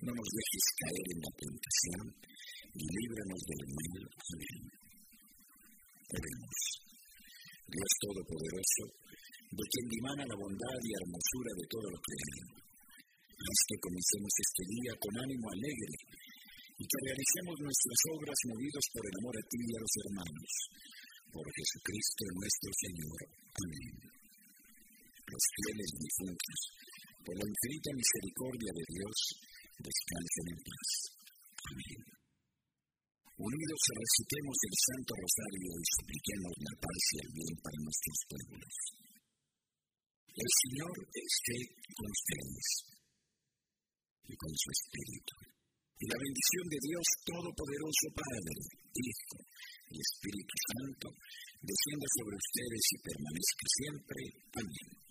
No 0.05 0.13
nos 0.13 0.29
dejes 0.29 0.67
caer 0.77 1.07
en 1.09 1.21
la 1.25 1.33
tentación 1.41 2.05
y 2.77 2.83
líbranos 2.85 3.41
del 3.41 3.65
mal. 3.81 4.03
Amén. 4.05 4.61
Oremos. 6.05 6.59
Dios 7.65 7.93
Todopoderoso, 7.97 8.85
de 9.57 9.65
quien 9.73 9.87
dimana 9.89 10.23
la 10.29 10.37
bondad 10.37 10.81
y 10.85 10.91
hermosura 11.01 11.53
de 11.57 11.65
todo 11.65 11.87
lo 11.89 12.01
creado. 12.05 12.70
Haz 13.41 13.61
que 13.73 13.81
comencemos 13.81 14.33
este 14.37 14.65
día 14.69 14.93
con 15.01 15.17
ánimo 15.17 15.49
alegre 15.49 15.97
y 16.77 16.85
que 16.85 16.99
realicemos 17.09 17.57
nuestras 17.57 18.01
obras 18.13 18.39
movidos 18.53 18.85
por 18.93 19.01
el 19.01 19.17
amor 19.17 19.33
a 19.33 19.45
ti 19.49 19.61
y 19.65 19.73
a 19.73 19.81
los 19.81 19.95
hermanos. 20.05 20.53
Por 21.33 21.47
Jesucristo 21.57 22.23
nuestro 22.37 22.71
Señor. 22.85 23.21
Amén. 23.65 23.93
Los 25.25 25.45
fieles 25.57 25.89
difuntos, 25.89 26.59
por 27.25 27.33
la 27.41 27.49
infinita 27.49 27.91
misericordia 27.97 28.73
de 28.77 28.85
Dios, 28.93 29.17
descansen 29.89 30.47
en 30.53 30.61
paz. 30.61 30.89
Amén. 31.73 32.01
Unidos 33.41 33.83
recitemos 33.89 34.57
el 34.69 34.77
Santo 34.85 35.13
Rosario 35.17 35.71
y 35.81 35.85
supliquemos 35.97 36.55
la 36.61 36.75
paz 36.77 37.01
y 37.09 37.17
el 37.25 37.31
bien 37.41 37.55
para 37.65 37.79
nuestros 37.89 38.19
pueblos. 38.29 38.75
El 40.29 40.51
Señor 40.61 40.97
esté 41.09 41.59
con 41.97 42.05
ustedes 42.05 43.00
y 44.31 44.37
con 44.39 44.53
su 44.55 44.69
Espíritu. 44.71 45.35
Y 46.01 46.05
la 46.07 46.17
bendición 46.17 46.65
de 46.71 46.79
Dios 46.81 47.07
Todopoderoso 47.27 48.07
Padre, 48.15 48.57
Hijo 48.95 49.39
y 49.91 49.97
Espíritu 50.01 50.55
Santo 50.71 51.07
descienda 51.61 52.07
sobre 52.15 52.37
ustedes 52.39 52.85
y 52.95 52.97
permanezca 53.05 53.67
siempre. 53.69 54.21
Amén. 54.55 55.10